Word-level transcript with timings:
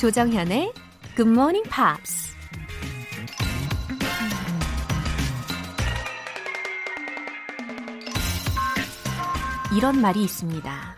조정현의 0.00 0.72
Good 1.14 1.30
Morning 1.30 1.68
Pops. 1.68 2.34
이런 9.76 10.00
말이 10.00 10.24
있습니다. 10.24 10.96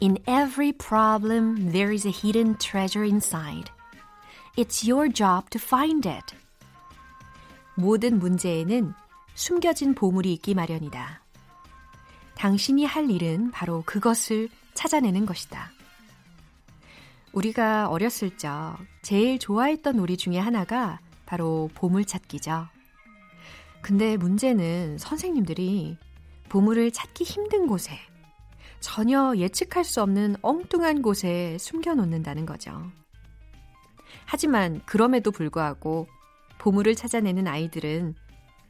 In 0.00 0.16
every 0.26 0.72
problem, 0.72 1.70
there 1.70 1.92
is 1.92 2.06
a 2.06 2.10
hidden 2.10 2.56
treasure 2.56 3.06
inside. 3.06 3.70
It's 4.56 4.90
your 4.90 5.12
job 5.12 5.50
to 5.50 5.60
find 5.62 6.08
it. 6.08 6.34
모든 7.74 8.18
문제에는 8.18 8.94
숨겨진 9.34 9.94
보물이 9.94 10.32
있기 10.32 10.54
마련이다. 10.54 11.20
당신이 12.36 12.86
할 12.86 13.10
일은 13.10 13.50
바로 13.50 13.82
그것을 13.84 14.48
찾아내는 14.72 15.26
것이다. 15.26 15.76
우리가 17.32 17.88
어렸을 17.88 18.36
적 18.36 18.76
제일 19.02 19.38
좋아했던 19.38 19.96
놀이 19.96 20.16
중에 20.16 20.38
하나가 20.38 21.00
바로 21.26 21.70
보물찾기죠. 21.74 22.66
근데 23.80 24.16
문제는 24.16 24.98
선생님들이 24.98 25.96
보물을 26.48 26.90
찾기 26.90 27.24
힘든 27.24 27.66
곳에 27.66 27.98
전혀 28.80 29.34
예측할 29.36 29.84
수 29.84 30.02
없는 30.02 30.36
엉뚱한 30.42 31.02
곳에 31.02 31.58
숨겨놓는다는 31.58 32.46
거죠. 32.46 32.90
하지만 34.24 34.80
그럼에도 34.86 35.30
불구하고 35.30 36.06
보물을 36.58 36.94
찾아내는 36.94 37.46
아이들은 37.46 38.14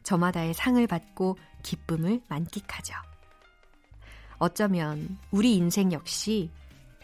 저마다의 0.03 0.55
상을 0.55 0.85
받고 0.87 1.37
기쁨을 1.63 2.21
만끽하죠. 2.29 2.95
어쩌면 4.39 5.19
우리 5.31 5.57
인생 5.57 5.93
역시 5.93 6.51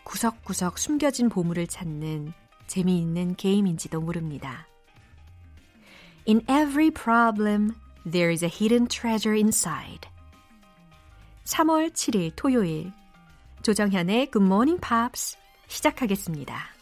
구석구석 0.04 0.78
숨겨진 0.78 1.28
보물을 1.28 1.66
찾는 1.66 2.32
재미있는 2.66 3.36
게임인지도 3.36 4.00
모릅니다. 4.00 4.66
In 6.26 6.40
every 6.48 6.90
problem, 6.90 7.74
there 8.10 8.30
is 8.30 8.44
a 8.44 8.50
hidden 8.50 8.86
treasure 8.88 9.36
inside. 9.36 10.08
3월 11.44 11.92
7일 11.92 12.32
토요일 12.36 12.92
조정현의 13.62 14.30
Good 14.30 14.44
Morning 14.44 14.80
Pops 14.80 15.36
시작하겠습니다. 15.68 16.73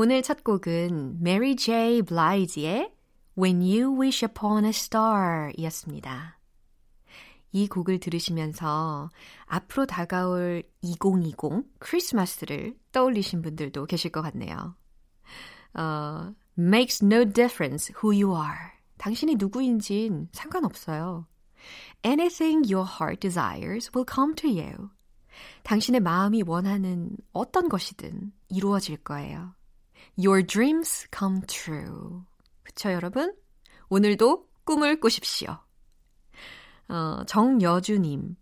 오늘 0.00 0.22
첫 0.22 0.44
곡은 0.44 1.18
Mary 1.20 1.56
J. 1.56 2.02
Blige의 2.02 2.92
When 3.36 3.60
You 3.62 4.00
Wish 4.00 4.24
Upon 4.24 4.64
a 4.64 4.68
Star 4.68 5.50
이었습니다. 5.56 6.38
이 7.50 7.66
곡을 7.66 7.98
들으시면서 7.98 9.10
앞으로 9.46 9.86
다가올 9.86 10.62
2020 10.82 11.64
크리스마스를 11.80 12.78
떠올리신 12.92 13.42
분들도 13.42 13.86
계실 13.86 14.12
것 14.12 14.22
같네요. 14.22 14.76
어, 15.74 16.32
makes 16.56 17.04
no 17.04 17.24
difference 17.24 17.92
who 18.00 18.14
you 18.14 18.40
are. 18.40 18.70
당신이 18.98 19.34
누구인진 19.34 20.28
상관없어요. 20.30 21.26
Anything 22.06 22.72
your 22.72 22.88
heart 22.88 23.18
desires 23.18 23.90
will 23.92 24.06
come 24.08 24.36
to 24.36 24.48
you. 24.48 24.90
당신의 25.64 26.02
마음이 26.02 26.44
원하는 26.46 27.16
어떤 27.32 27.68
것이든 27.68 28.30
이루어질 28.48 28.98
거예요. 28.98 29.57
Your 30.16 30.46
dreams 30.46 31.08
come 31.16 31.42
true. 31.46 32.22
그쵸, 32.62 32.92
여러분? 32.92 33.34
오늘도 33.88 34.46
꿈을 34.64 35.00
꾸십시오. 35.00 35.58
어, 36.88 37.24
정여주님. 37.26 38.36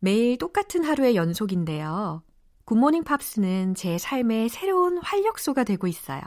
매일 0.00 0.38
똑같은 0.38 0.84
하루의 0.84 1.16
연속인데요. 1.16 2.22
굿모닝 2.64 3.04
팝스는 3.04 3.74
제 3.74 3.98
삶의 3.98 4.48
새로운 4.48 4.98
활력소가 4.98 5.64
되고 5.64 5.86
있어요. 5.86 6.22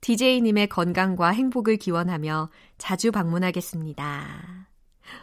DJ님의 0.00 0.68
건강과 0.68 1.28
행복을 1.28 1.76
기원하며 1.76 2.50
자주 2.78 3.12
방문하겠습니다. 3.12 4.68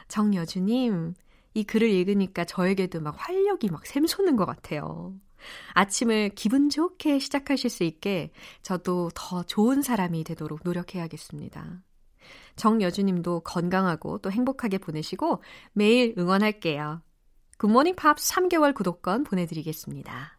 정여주님, 0.07 1.13
이 1.53 1.63
글을 1.63 1.89
읽으니까 1.89 2.45
저에게도 2.45 3.01
막 3.01 3.15
활력이 3.17 3.69
막 3.69 3.85
샘솟는 3.85 4.35
것 4.35 4.45
같아요. 4.45 5.15
아침을 5.73 6.31
기분 6.35 6.69
좋게 6.69 7.19
시작하실 7.19 7.69
수 7.69 7.83
있게 7.83 8.31
저도 8.61 9.09
더 9.13 9.43
좋은 9.43 9.81
사람이 9.81 10.23
되도록 10.23 10.61
노력해야겠습니다. 10.63 11.83
정여주님도 12.55 13.41
건강하고 13.41 14.17
또 14.19 14.31
행복하게 14.31 14.77
보내시고 14.79 15.41
매일 15.73 16.13
응원할게요. 16.17 17.01
굿모닝 17.57 17.95
팝 17.95 18.17
3개월 18.17 18.73
구독권 18.73 19.23
보내드리겠습니다. 19.23 20.37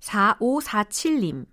4547님. 0.00 1.46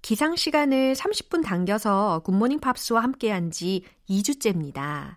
기상 0.00 0.34
시간을 0.34 0.94
30분 0.94 1.44
당겨서 1.44 2.22
굿모닝 2.24 2.58
팝스와 2.58 3.02
함께한 3.02 3.50
지 3.52 3.84
2주째입니다. 4.08 5.16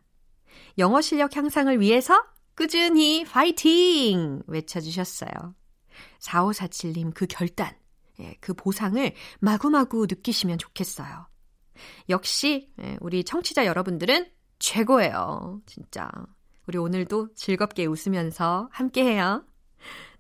영어 0.77 1.01
실력 1.01 1.35
향상을 1.35 1.79
위해서 1.79 2.23
꾸준히 2.55 3.25
파이팅! 3.25 4.41
외쳐주셨어요. 4.47 5.55
4547님 6.19 7.13
그 7.13 7.25
결단, 7.27 7.75
예, 8.19 8.35
그 8.39 8.53
보상을 8.53 9.13
마구마구 9.39 10.07
느끼시면 10.09 10.57
좋겠어요. 10.57 11.27
역시 12.09 12.71
예, 12.81 12.97
우리 13.01 13.23
청취자 13.23 13.65
여러분들은 13.65 14.27
최고예요. 14.59 15.61
진짜. 15.65 16.09
우리 16.67 16.77
오늘도 16.77 17.33
즐겁게 17.35 17.85
웃으면서 17.85 18.69
함께해요. 18.71 19.45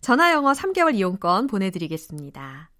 전화 0.01 0.31
영어 0.31 0.51
3개월 0.51 0.95
이용권 0.95 1.47
보내드리겠습니다. 1.47 2.71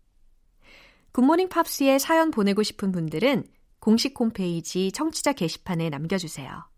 굿모닝 1.14 1.50
팝스에 1.50 1.98
사연 1.98 2.30
보내고 2.30 2.62
싶은 2.62 2.92
분들은 2.92 3.46
공식 3.80 4.20
홈페이지 4.20 4.92
청취자 4.92 5.34
게시판에 5.34 5.90
남겨주세요. 5.90 6.70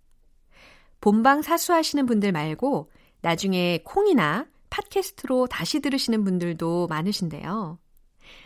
본방 1.02 1.42
사수하시는 1.42 2.06
분들 2.06 2.32
말고 2.32 2.92
나중에 3.22 3.80
콩이나 3.84 4.46
팟캐스트로 4.70 5.48
다시 5.48 5.80
들으시는 5.80 6.24
분들도 6.24 6.88
많으신데요. 6.88 7.80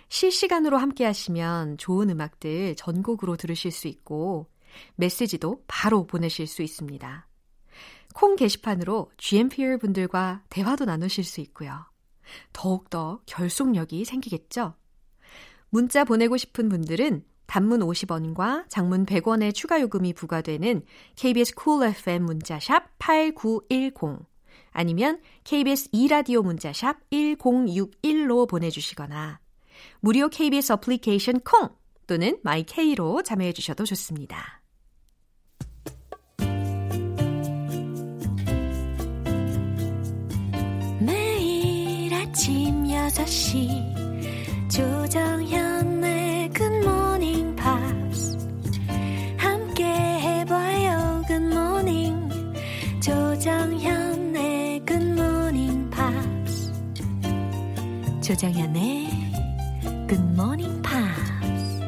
실시간으로 0.09 0.78
함께 0.78 1.06
하시면 1.06 1.78
좋은 1.78 2.09
음악들 2.09 2.76
전곡으로 2.76 3.38
들으실 3.38 3.72
수 3.72 3.88
있고 3.88 4.48
메시지도 4.96 5.64
바로 5.68 6.06
보내실 6.06 6.47
수 6.47 6.62
있습니다. 6.62 7.28
콩 8.14 8.35
게시판으로 8.35 9.12
GMPR 9.18 9.78
분들과 9.78 10.44
대화도 10.50 10.85
나누실 10.85 11.23
수 11.23 11.41
있고요. 11.41 11.85
더욱더 12.53 13.22
결속력이 13.26 14.06
생기겠죠? 14.06 14.76
문자 15.70 16.03
보내고 16.03 16.38
싶은 16.38 16.70
분들은 16.70 17.24
단문 17.47 17.82
50원과 17.82 18.66
장문 18.70 19.06
100원의 19.06 19.53
추가 19.53 19.82
요금이 19.82 20.14
부과되는 20.14 20.85
KBS 21.16 21.56
Cool 21.55 21.90
FM 21.91 22.24
문자샵 22.24 22.97
8910 23.00 24.30
아니면 24.72 25.20
KBS 25.44 25.91
2라디오 25.91 26.44
문자샵 26.44 27.09
1061로 27.12 28.47
보내주시거나 28.50 29.40
무료 30.00 30.29
KBS 30.29 30.73
어플리케이션 30.73 31.41
콩 31.41 31.70
또는 32.08 32.40
My 32.43 32.76
K로 32.76 33.23
참여해 33.23 33.53
주셔도 33.53 33.85
좋습니다. 33.85 34.62
매일 41.00 42.14
아침 42.14 42.84
6시 42.85 44.70
조정현 44.70 45.91
조정현의 58.22 59.09
Good 60.08 60.22
Morning 60.34 60.82
Pops. 60.84 61.82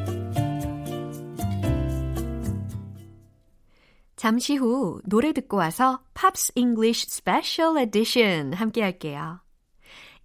잠시 4.16 4.56
후 4.56 5.00
노래 5.04 5.32
듣고 5.32 5.58
와서 5.58 6.02
Pops 6.14 6.52
English 6.56 7.06
Special 7.08 7.78
Edition 7.78 8.52
함께 8.52 8.82
할게요. 8.82 9.40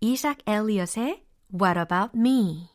이삭 0.01 0.39
엘리엇의 0.47 1.23
What 1.53 1.79
About 1.79 2.17
Me? 2.17 2.69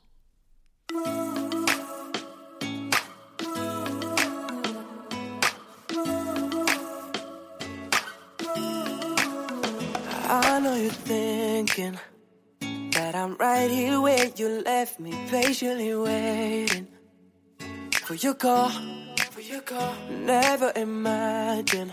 That 12.94 13.14
I'm 13.16 13.36
right 13.36 13.70
here 13.70 14.00
where 14.00 14.30
you 14.36 14.62
left 14.64 15.00
me 15.00 15.12
patiently 15.28 15.94
waiting 15.94 16.86
for 17.92 18.14
your 18.14 18.34
call, 18.34 18.70
for 19.30 19.40
your 19.40 19.60
call. 19.62 19.94
Never 20.10 20.72
imagine 20.76 21.92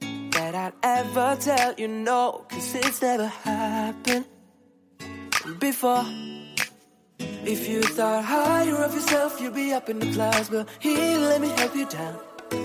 that 0.00 0.54
I'd 0.54 0.72
ever 0.82 1.36
tell 1.40 1.74
you 1.78 1.88
no, 1.88 2.44
cause 2.48 2.74
it's 2.74 3.00
never 3.00 3.28
happened 3.28 4.26
before. 5.60 6.04
If 7.46 7.68
you 7.68 7.82
thought 7.82 8.24
higher 8.24 8.74
of 8.74 8.92
yourself, 8.92 9.40
you'd 9.40 9.54
be 9.54 9.72
up 9.72 9.88
in 9.88 10.00
the 10.00 10.10
clouds, 10.12 10.48
but 10.48 10.68
here, 10.80 11.18
let 11.18 11.40
me 11.40 11.48
help 11.48 11.76
you 11.76 11.86
down. 11.86 12.18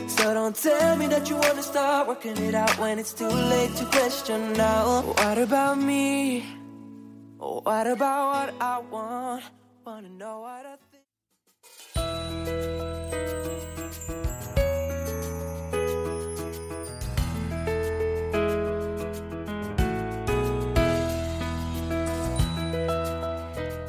So 0.08 0.34
don't 0.34 0.56
tell 0.56 0.96
me 0.98 1.08
that 1.08 1.30
you 1.30 1.36
wanna 1.36 1.62
start 1.62 2.08
working 2.08 2.38
it 2.38 2.56
out 2.56 2.78
when 2.80 2.98
it's 2.98 3.14
too 3.14 3.28
late 3.28 3.76
to 3.76 3.86
question 3.86 4.54
now. 4.54 5.02
What 5.02 5.38
about 5.38 5.78
me? 5.78 6.59
What 7.40 7.88
about 7.88 8.34
what 8.34 8.54
I 8.60 8.80
want? 8.92 9.44
Wanna 9.86 10.10
know 10.10 10.42
what 10.42 10.66
I 10.66 10.76
think. 10.92 11.06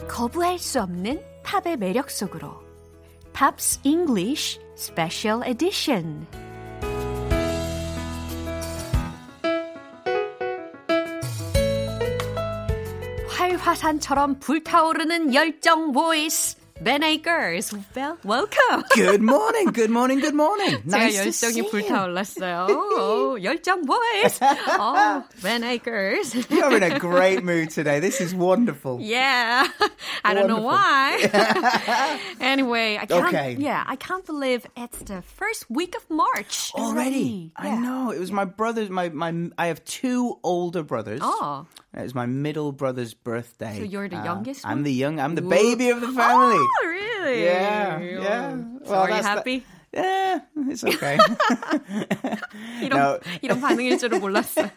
거부할 0.06 0.58
수 0.60 0.80
없는 0.80 1.20
팝의 1.42 1.76
매력 1.78 2.10
속으로 2.10 2.62
English 3.84 4.60
Special 4.76 5.42
Edition 5.44 6.26
활 6.30 6.49
화산처럼 13.59 14.39
불타오르는 14.39 15.33
열정 15.33 15.91
보이스 15.91 16.55
Ben 16.83 17.03
Akers, 17.03 17.73
well, 17.95 18.17
welcome. 18.25 18.83
Good 18.95 19.21
morning, 19.21 19.71
good 19.71 19.89
morning, 19.89 20.19
good 20.19 20.33
morning. 20.35 20.81
Nice 20.83 21.15
제가 21.15 21.23
to 21.23 21.31
see 21.31 21.47
열정이 21.47 21.57
you. 21.63 21.69
불타올랐어요. 21.71 22.67
오, 22.69 23.41
열정 23.41 23.85
보이스. 23.85 24.43
어, 24.77 25.23
Ben 25.41 25.63
Akers. 25.63 26.33
You're 26.49 26.75
in 26.75 26.83
a 26.83 26.99
great 26.99 27.45
mood 27.45 27.69
today. 27.69 28.01
This 28.01 28.19
is 28.19 28.35
wonderful. 28.35 28.99
Yeah. 28.99 29.65
I 30.25 30.33
don't 30.33 30.47
know 30.49 30.59
Wonderful. 30.59 31.29
why. 31.31 32.19
anyway, 32.41 32.97
I 33.01 33.05
can't, 33.05 33.25
Okay. 33.33 33.55
yeah, 33.57 33.85
I 33.87 33.95
can't 33.95 34.25
believe 34.25 34.67
it's 34.75 34.99
the 34.99 35.21
first 35.21 35.71
week 35.71 35.95
of 35.95 36.03
March. 36.09 36.73
Already, 36.75 37.53
I 37.55 37.67
Yeah. 37.67 37.79
know. 37.79 38.11
It 38.11 38.19
was 38.19 38.33
my 38.33 38.43
brother's. 38.43 38.89
My 38.89 39.07
my. 39.15 39.31
I 39.57 39.67
have 39.67 39.79
two 39.85 40.39
older 40.43 40.83
brothers. 40.83 41.21
Oh. 41.23 41.67
It 41.95 42.03
was 42.03 42.13
my 42.15 42.25
middle 42.25 42.71
brother's 42.71 43.13
birthday. 43.13 43.77
So 43.79 43.83
you're 43.83 44.09
the 44.09 44.19
Uh, 44.19 44.23
youngest 44.25 44.65
I'm 44.65 44.77
one? 44.79 44.83
the 44.83 44.93
young. 44.93 45.19
I'm 45.19 45.35
the 45.35 45.43
Ooh. 45.43 45.49
baby 45.49 45.89
of 45.89 46.01
the 46.01 46.11
family. 46.11 46.59
Oh, 46.59 46.83
really? 46.87 47.43
Yeah, 47.43 47.99
yeah. 47.99 48.55
So 48.85 48.93
are 48.95 49.07
you 49.07 49.13
that's 49.15 49.23
the- 49.23 49.29
happy? 49.29 49.57
Yeah, 49.95 50.41
it's 50.67 50.83
okay. 50.83 51.15
이런, 52.83 52.89
No. 52.99 53.19
이런 53.41 53.61
반응일 53.61 53.97
줄은 53.97 54.19
몰랐어. 54.19 54.69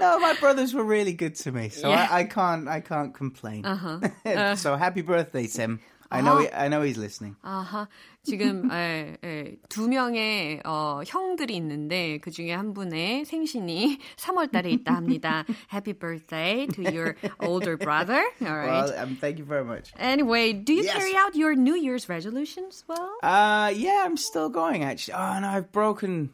no, 0.00 0.18
my 0.18 0.34
brothers 0.40 0.74
were 0.74 0.82
really 0.84 1.12
good 1.14 1.36
to 1.46 1.52
me, 1.52 1.68
so 1.68 1.88
Yeah. 1.88 2.08
I, 2.10 2.20
I 2.20 2.24
can't. 2.24 2.66
I 2.68 2.80
can't 2.80 3.14
complain. 3.14 3.64
Uh-huh. 3.64 4.56
so 4.56 4.74
happy 4.76 5.02
birthday, 5.02 5.46
Tim. 5.46 5.78
I 6.14 6.20
know. 6.20 6.36
He, 6.40 6.48
I 6.52 6.68
know 6.68 6.82
he's 6.82 6.98
listening. 6.98 7.36
아하, 7.42 7.88
지금 8.22 8.70
에, 8.70 9.16
에, 9.24 9.56
두 9.70 9.88
명의 9.88 10.60
어, 10.62 11.00
형들이 11.06 11.56
있는데 11.56 12.18
그 12.18 12.30
중에 12.30 12.52
한 12.52 12.74
분의 12.74 13.24
생신이 13.24 13.98
3월 14.18 14.52
달에 14.52 14.72
있다 14.72 14.94
합니다. 14.94 15.46
Happy 15.72 15.94
birthday 15.94 16.66
to 16.66 16.84
your 16.84 17.16
older 17.40 17.78
brother. 17.78 18.22
All 18.42 18.54
right. 18.54 18.84
Well, 18.84 18.98
um, 18.98 19.16
thank 19.18 19.38
you 19.38 19.46
very 19.46 19.64
much. 19.64 19.90
anyway, 19.98 20.52
do 20.52 20.74
you 20.74 20.82
Yes. 20.84 20.92
carry 20.92 21.16
out 21.16 21.34
your 21.34 21.54
New 21.54 21.76
Year's 21.76 22.10
resolutions 22.10 22.84
well? 22.86 23.16
Uh, 23.22 23.72
yeah, 23.74 24.02
I'm 24.04 24.18
still 24.18 24.50
going 24.50 24.84
actually. 24.84 25.14
Oh 25.14 25.40
no, 25.40 25.48
I've 25.48 25.72
broken, 25.72 26.28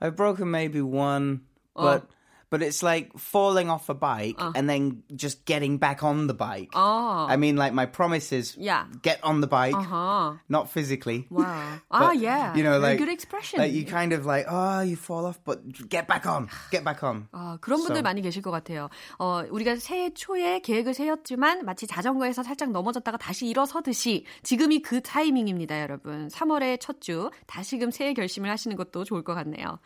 I've 0.00 0.16
broken 0.16 0.50
maybe 0.50 0.82
one, 0.82 1.42
but 1.76 2.10
but 2.52 2.60
it's 2.60 2.82
like 2.82 3.08
falling 3.16 3.70
off 3.70 3.88
a 3.88 3.94
bike 3.94 4.36
and 4.54 4.68
then 4.68 5.02
just 5.16 5.46
getting 5.46 5.78
back 5.78 6.04
on 6.04 6.26
the 6.26 6.34
bike. 6.34 6.68
Oh. 6.76 7.24
I 7.26 7.36
mean, 7.40 7.56
like 7.56 7.72
my 7.72 7.86
promise 7.86 8.30
is, 8.30 8.54
Yeah. 8.60 8.84
get 9.00 9.24
on 9.24 9.40
the 9.40 9.46
bike, 9.48 9.72
Uh-huh. 9.74 10.36
not 10.50 10.68
physically. 10.68 11.24
Wow. 11.30 11.80
ah, 11.90 12.12
But, 12.12 12.18
yeah. 12.20 12.52
You 12.54 12.62
know, 12.62 12.76
Very 12.78 12.92
like 12.92 12.98
good 12.98 13.08
expression. 13.08 13.56
Like 13.58 13.72
you 13.72 13.86
kind 13.86 14.12
of 14.12 14.26
like, 14.26 14.44
oh, 14.52 14.82
you 14.84 14.96
fall 14.96 15.24
off, 15.24 15.40
but 15.46 15.64
get 15.88 16.06
back 16.06 16.26
on, 16.28 16.50
get 16.70 16.84
back 16.84 17.02
on. 17.02 17.26
아, 17.32 17.56
그런 17.62 17.80
분들 17.88 17.96
So- 17.96 18.02
많이 18.04 18.20
계실 18.20 18.42
것 18.42 18.50
같아요. 18.50 18.90
어, 19.18 19.44
우리가 19.48 19.76
새해 19.76 20.12
초에 20.12 20.60
계획을 20.60 20.92
세웠지만 20.92 21.64
마치 21.64 21.86
자전거에서 21.86 22.42
살짝 22.42 22.70
넘어졌다가 22.70 23.16
다시 23.16 23.46
일어서듯이 23.48 24.26
지금이 24.42 24.82
그 24.82 25.00
타이밍입니다, 25.00 25.80
여러분. 25.80 26.28
3월의 26.28 26.80
첫 26.80 27.00
주 27.00 27.30
다시금 27.46 27.90
새해 27.90 28.12
결심을 28.12 28.50
하시는 28.50 28.76
것도 28.76 29.04
좋을 29.04 29.24
것 29.24 29.32
같네요. 29.34 29.78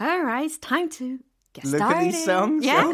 Alright, 0.00 0.46
it's 0.46 0.60
time 0.60 0.88
to 0.90 1.18
get 1.53 1.65
Look 1.65 1.77
started. 1.77 1.97
at 1.97 2.03
these 2.03 2.25
songs. 2.25 2.65
Yeah. 2.65 2.87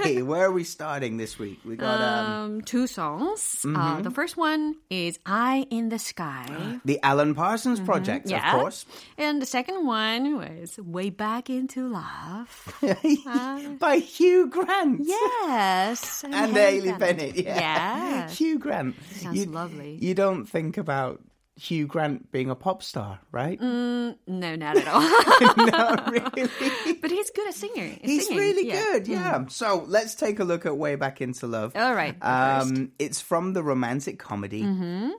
Okay, 0.00 0.22
where 0.30 0.44
are 0.46 0.52
we 0.52 0.64
starting 0.64 1.16
this 1.16 1.38
week? 1.38 1.60
We 1.64 1.76
got 1.76 2.00
um, 2.00 2.32
Um, 2.32 2.60
two 2.62 2.86
songs. 2.86 3.64
Uh, 3.64 4.00
the 4.00 4.10
first 4.10 4.36
one 4.36 4.76
is 4.90 5.18
Eye 5.26 5.66
in 5.70 5.88
the 5.88 5.98
Sky. 5.98 6.80
the 6.84 6.98
Alan 7.02 7.34
Parsons 7.34 7.80
Project, 7.80 8.26
Mm-hmm. 8.26 8.36
Yeah. 8.36 8.54
of 8.54 8.60
course. 8.60 8.86
And 9.18 9.40
the 9.42 9.46
second 9.46 9.86
one 9.86 10.38
was 10.38 10.78
Way 10.78 11.10
Back 11.10 11.50
into 11.50 11.88
Love. 11.88 12.50
by 13.78 13.96
Hugh 13.98 14.48
Grant. 14.48 15.00
Yes. 15.04 16.24
and 16.24 16.54
Ailey 16.56 16.98
Bennett. 16.98 17.36
Yeah. 17.36 17.54
Yeah. 17.56 18.28
Hugh 18.32 18.58
Grant. 18.58 18.96
Sounds 19.12 19.36
you, 19.38 19.46
lovely. 19.46 19.98
You 20.00 20.14
don't 20.14 20.46
think 20.46 20.76
about 20.78 21.20
Hugh 21.57 21.87
Grant 21.87 22.31
being 22.31 22.49
a 22.51 22.55
pop 22.55 22.83
star, 22.83 23.19
right? 23.31 23.59
No, 23.59 24.15
not 24.27 24.77
at 24.77 24.87
all. 24.87 25.01
no, 25.57 25.95
really. 26.11 26.95
but 27.01 27.09
he's 27.09 27.31
good 27.31 27.47
at 27.47 27.55
singing. 27.55 27.99
He's 28.03 28.27
singing. 28.27 28.39
really 28.39 28.67
yeah. 28.67 28.83
good, 28.83 29.07
yeah. 29.07 29.45
So 29.49 29.83
let's 29.87 30.13
take 30.13 30.39
a 30.39 30.43
look 30.43 30.65
at 30.67 30.77
Way 30.77 30.95
Back 30.95 31.19
into 31.19 31.47
Love. 31.47 31.75
All 31.75 31.95
right, 31.95 32.13
the 32.19 32.25
first. 32.25 32.71
Um, 32.71 32.91
it's 32.99 33.19
from 33.19 33.53
the 33.53 33.63
romantic 33.63 34.19
comedy, 34.19 34.63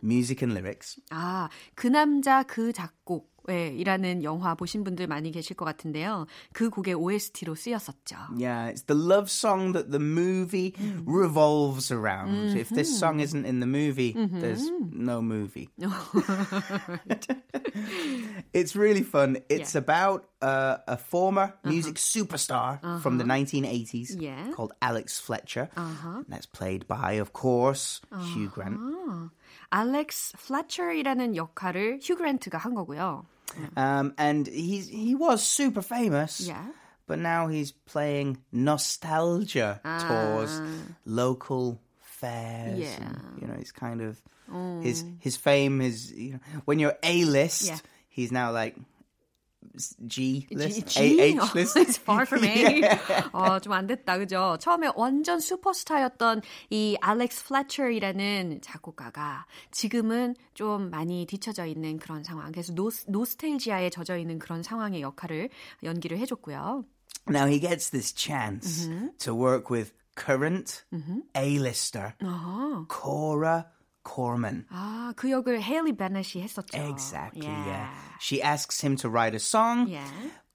music 0.00 0.42
and 0.42 0.54
lyrics. 0.54 1.00
아, 1.10 1.48
그 1.74 1.88
남자 1.88 2.44
그 2.44 2.72
작곡. 2.72 3.31
예, 3.49 3.67
이라는 3.69 4.23
영화 4.23 4.55
보신 4.55 4.83
분들 4.83 5.07
많이 5.07 5.31
계실 5.31 5.55
것 5.55 5.65
같은데요. 5.65 6.25
그 6.53 6.69
곡의 6.69 6.93
OST로 6.95 7.55
쓰였었죠. 7.55 8.15
Yeah, 8.37 8.69
it's 8.71 8.83
the 8.87 8.95
love 8.97 9.29
song 9.29 9.73
that 9.73 9.91
the 9.91 9.99
movie 9.99 10.71
Mm. 10.79 11.03
revolves 11.05 11.91
around. 11.91 12.55
If 12.57 12.69
this 12.69 12.89
Mm-hmm. 12.89 12.99
song 12.99 13.19
isn't 13.19 13.45
in 13.45 13.59
the 13.59 13.67
movie, 13.67 14.13
there's 14.13 14.63
no 14.91 15.21
movie. 15.21 15.69
it's 18.53 18.75
really 18.75 19.03
fun. 19.03 19.37
It's 19.49 19.73
Yeah. 19.75 19.79
about 19.83 20.25
uh, 20.41 20.77
a 20.87 20.97
former 20.97 21.53
music 21.63 21.95
superstar 21.95 22.79
from 23.01 23.17
the 23.17 23.23
1980s 23.23 24.11
Uh-huh. 24.15 24.21
Yeah. 24.23 24.51
called 24.51 24.73
Alex 24.81 25.19
Fletcher. 25.19 25.69
Uh-huh. 25.75 26.23
That's 26.27 26.45
played 26.45 26.87
by, 26.87 27.13
of 27.13 27.33
course, 27.33 28.01
Hugh 28.35 28.49
Grant. 28.49 28.77
알렉스 29.71 30.37
플래처이라는 30.37 31.35
역할을 31.35 31.99
휴 32.01 32.15
그랜트가 32.15 32.57
한 32.57 32.75
거고요. 32.75 33.25
Um, 33.77 34.13
and 34.17 34.47
he's 34.47 34.87
he 34.89 35.15
was 35.15 35.43
super 35.43 35.81
famous. 35.81 36.41
Yeah. 36.41 36.65
But 37.05 37.19
now 37.19 37.47
he's 37.47 37.71
playing 37.71 38.37
nostalgia 38.51 39.81
tours, 40.07 40.61
local 41.05 41.79
fairs. 42.01 42.79
Yeah. 42.79 42.95
and, 43.01 43.41
you 43.41 43.47
know, 43.47 43.55
it's 43.59 43.71
kind 43.71 44.01
of 44.01 44.21
his 44.81 45.03
his 45.19 45.35
fame 45.35 45.81
is 45.81 46.11
you 46.11 46.33
know, 46.33 46.39
when 46.65 46.79
you're 46.79 46.95
A 47.03 47.25
list, 47.25 47.65
Yeah. 47.67 47.77
he's 48.07 48.31
now 48.31 48.51
like 48.51 48.75
G 50.07 50.47
list, 50.51 50.85
G? 50.87 51.19
A 51.19 51.23
H 51.33 51.39
어, 51.39 51.45
list. 51.55 51.79
It's 51.79 51.97
far 51.97 52.25
from 52.25 52.43
A. 52.49 52.81
어, 53.33 53.59
좀 53.59 53.73
안 53.73 53.87
됐다, 53.87 54.17
그죠? 54.17 54.57
처음에 54.59 54.89
완전 54.95 55.39
슈퍼스타였던 55.39 56.41
이 56.69 56.97
알렉스 57.01 57.45
플래처이라는 57.45 58.59
작곡가가 58.61 59.45
지금은 59.71 60.35
좀 60.53 60.89
많이 60.89 61.25
뒤처져 61.25 61.65
있는 61.65 61.97
그런 61.97 62.23
상황. 62.23 62.51
그래서 62.51 62.73
노, 62.73 62.89
노스텔지아에 63.07 63.89
젖어 63.89 64.17
있는 64.17 64.39
그런 64.39 64.63
상황의 64.63 65.01
역할을 65.01 65.49
연기를 65.83 66.17
해줬고요. 66.19 66.85
Now 67.29 67.47
he 67.47 67.59
gets 67.59 67.89
this 67.89 68.13
chance 68.13 68.85
Mm-hmm. 68.87 69.07
to 69.19 69.33
work 69.33 69.69
with 69.71 69.93
current 70.15 70.83
A-lister 71.35 72.13
어, 72.21 72.85
Cora 72.89 73.65
Corman. 74.04 74.64
아, 74.70 75.12
그 75.16 75.30
역을 75.30 75.60
헤일리 75.62 75.96
베넷이 75.96 76.42
했었죠. 76.42 76.78
Exactly. 76.90 77.46
Yeah. 77.46 77.66
Yeah. 77.66 77.88
She 78.20 78.40
asks 78.42 78.80
him 78.80 78.96
to 78.96 79.08
write 79.10 79.34
a 79.34 79.38
song, 79.40 79.86
Yeah. 79.88 80.06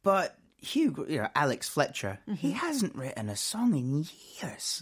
but 0.03 0.35
Hugh, 0.57 1.05
you 1.09 1.17
know, 1.21 1.27
Alex 1.35 1.67
Fletcher, 1.67 2.19
he 2.37 2.53
hasn't 2.53 2.95
written 2.95 3.29
a 3.29 3.35
song 3.35 3.75
in 3.75 4.05
years. 4.41 4.81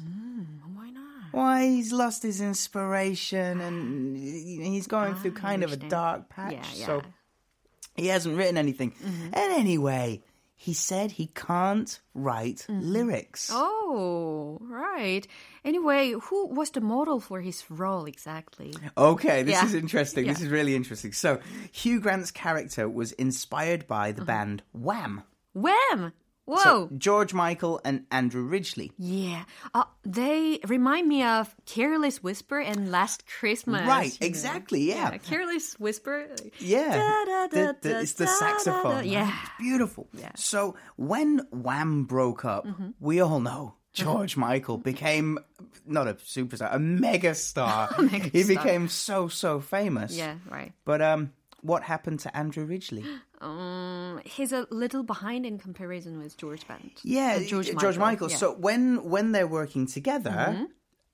Why 0.76 0.92
not? 0.92 1.34
Why 1.34 1.66
he's 1.66 1.92
lost 1.92 2.22
his 2.24 2.40
inspiration 2.40 3.60
and 3.62 4.16
he's 4.16 4.86
going 4.88 5.16
through 5.16 5.32
kind 5.34 5.64
of 5.64 5.72
a 5.72 5.74
understand. 5.74 5.90
dark 5.92 6.30
patch. 6.30 6.52
Yeah, 6.54 6.64
yeah. 6.76 6.86
So 6.86 7.02
he 7.96 8.08
hasn't 8.08 8.38
written 8.38 8.58
anything. 8.58 8.94
And 9.34 9.52
anyway, 9.58 10.22
he 10.59 10.73
said 10.73 11.13
he 11.13 11.27
can't 11.29 12.01
write 12.15 12.65
lyrics. 12.69 13.51
Oh, 13.53 14.59
right. 14.63 15.27
Anyway, 15.65 16.13
who 16.13 16.47
was 16.49 16.71
the 16.71 16.81
model 16.81 17.21
for 17.21 17.41
his 17.43 17.65
role 17.71 18.07
exactly? 18.07 18.73
Okay, 18.97 19.43
this 19.43 19.53
Yeah. 19.53 19.67
is 19.67 19.75
interesting. 19.75 20.27
This 20.27 20.41
is 20.41 20.49
really 20.49 20.75
interesting. 20.75 21.13
So, 21.13 21.41
Hugh 21.73 22.01
Grant's 22.01 22.31
character 22.31 22.89
was 22.89 23.13
inspired 23.13 23.87
by 23.87 24.09
Uh-huh. 24.11 24.19
the 24.19 24.25
band 24.25 24.63
Wham. 24.73 25.23
Wham! 25.53 26.13
Whoa! 26.47 26.57
So, 26.63 26.89
George 26.97 27.35
Michael 27.35 27.81
and 27.85 28.07
Andrew 28.11 28.43
Ridgely. 28.43 28.93
yeah. 28.97 29.45
Uh, 29.75 29.85
they 30.05 30.61
remind 30.67 31.09
me 31.09 31.25
of 31.25 31.55
Careless 31.67 32.23
Whisper 32.23 32.61
and 32.61 32.91
Last 32.93 33.25
Christmas. 33.27 33.83
Right, 33.87 34.17
exactly, 34.21 34.83
yeah. 34.89 35.19
Careless 35.19 35.75
Whisper. 35.81 36.29
Yeah. 36.61 36.97
Da, 36.97 37.25
da, 37.25 37.47
da, 37.49 37.73
the- 37.83 38.01
it's 38.01 38.15
the 38.15 38.27
saxophone. 38.29 39.07
Yeah. 39.07 39.29
It's 39.29 39.51
beautiful. 39.59 40.09
Yeah. 40.13 40.31
So, 40.37 40.77
when 40.97 41.41
Wham 41.51 42.05
broke 42.05 42.45
up, 42.45 42.65
Mm-hmm. 42.67 42.91
we 43.01 43.21
all 43.21 43.41
know 43.41 43.75
George 43.93 44.37
Michael 44.47 44.79
became 44.79 45.39
not 45.85 46.07
a 46.09 46.15
superstar, 46.15 46.73
a 46.75 46.79
mega 46.79 47.35
star. 47.35 47.89
He 47.99 48.07
Megastar. 48.07 48.47
became 48.49 48.89
so, 48.89 49.27
so 49.29 49.59
famous. 49.61 50.17
Yeah, 50.17 50.37
right. 50.49 50.73
But 50.85 51.03
um, 51.03 51.33
what 51.67 51.83
happened 51.83 52.21
to 52.21 52.37
Andrew 52.37 52.65
Ridgely? 52.65 53.05
Um, 53.39 54.23
he's 54.25 54.51
a 54.51 54.67
little 54.71 55.03
behind 55.03 55.45
in 55.45 55.59
comparison 55.59 56.19
with 56.19 56.39
George 56.39 56.67
Bent. 56.67 57.01
Yeah, 57.05 57.39
uh, 57.39 57.45
George, 57.47 57.71
Michael. 57.71 57.99
Michael. 57.99 58.31
Yeah. 58.31 58.37
So 58.37 58.55
when 58.55 59.05
when 59.11 59.33
they're 59.33 59.47
working 59.47 59.87
together 59.87 60.31
mm-hmm. 60.31 60.65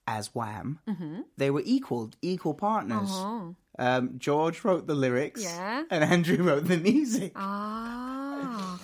as 0.06 0.32
Wham, 0.32 0.78
mm-hmm. 0.88 1.22
they 1.36 1.50
were 1.50 1.62
equal 1.64 2.12
equal 2.22 2.54
partners. 2.54 3.10
Uh-huh. 3.10 3.54
Um, 3.76 4.18
George 4.18 4.62
wrote 4.64 4.86
the 4.86 4.94
lyrics, 4.94 5.42
yeah. 5.42 5.82
and 5.90 6.04
Andrew 6.04 6.36
wrote 6.44 6.66
the 6.66 6.76
music. 6.76 7.32
Ah, 7.34 8.78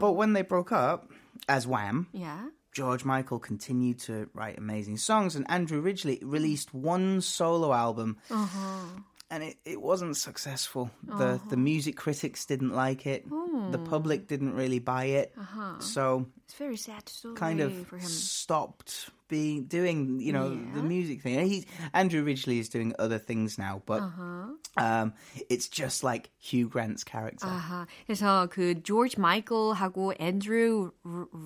but 0.00 0.14
when 0.14 0.32
they 0.32 0.42
broke 0.42 0.72
up 0.72 1.12
as 1.48 1.68
Wham, 1.68 2.08
yeah. 2.12 2.48
George 2.72 3.04
Michael 3.04 3.38
continued 3.38 4.00
to 4.00 4.28
write 4.34 4.58
amazing 4.58 4.96
songs, 4.96 5.36
and 5.36 5.48
Andrew 5.48 5.80
Ridgely 5.80 6.18
released 6.22 6.74
one 6.74 7.20
solo 7.20 7.72
album. 7.72 8.18
Uh-huh. 8.28 9.00
And 9.30 9.42
it, 9.42 9.56
it 9.64 9.80
wasn't 9.80 10.16
successful. 10.16 10.90
The 11.02 11.12
uh-huh. 11.14 11.38
the 11.50 11.56
music 11.56 11.96
critics 11.96 12.44
didn't 12.44 12.72
like 12.72 13.06
it. 13.06 13.28
The 13.28 13.78
hmm. 13.78 13.84
public 13.84 14.28
didn't 14.28 14.54
really 14.54 14.78
buy 14.78 15.04
it. 15.04 15.32
Uh-huh. 15.38 15.80
So 15.80 16.26
It's 16.44 16.54
very 16.54 16.76
sad 16.76 17.08
story 17.08 17.34
kind 17.34 17.60
of 17.60 17.72
stopped 18.02 19.10
being 19.28 19.64
doing 19.66 20.20
you 20.20 20.32
know 20.32 20.50
the 20.74 20.82
music 20.82 21.22
thing. 21.22 21.36
And 21.36 21.46
He 21.48 21.66
Andrew 21.92 22.22
Ridgely 22.22 22.58
is 22.58 22.68
doing 22.68 22.92
other 22.98 23.18
things 23.18 23.58
now, 23.58 23.82
but 23.86 24.02
Uh-huh. 24.02 24.52
um, 24.76 25.12
it's 25.48 25.68
just 25.68 26.04
like 26.04 26.30
Hugh 26.38 26.68
Grant's 26.68 27.04
character. 27.04 27.46
아하, 27.48 27.86
그래서 28.06 28.48
그 28.50 28.82
조지 28.82 29.18
마이클하고 29.20 30.14
앤드루 30.18 30.92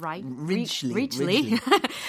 라이 0.00 0.22
Ridgely, 0.24 0.94
리틀리 0.94 1.54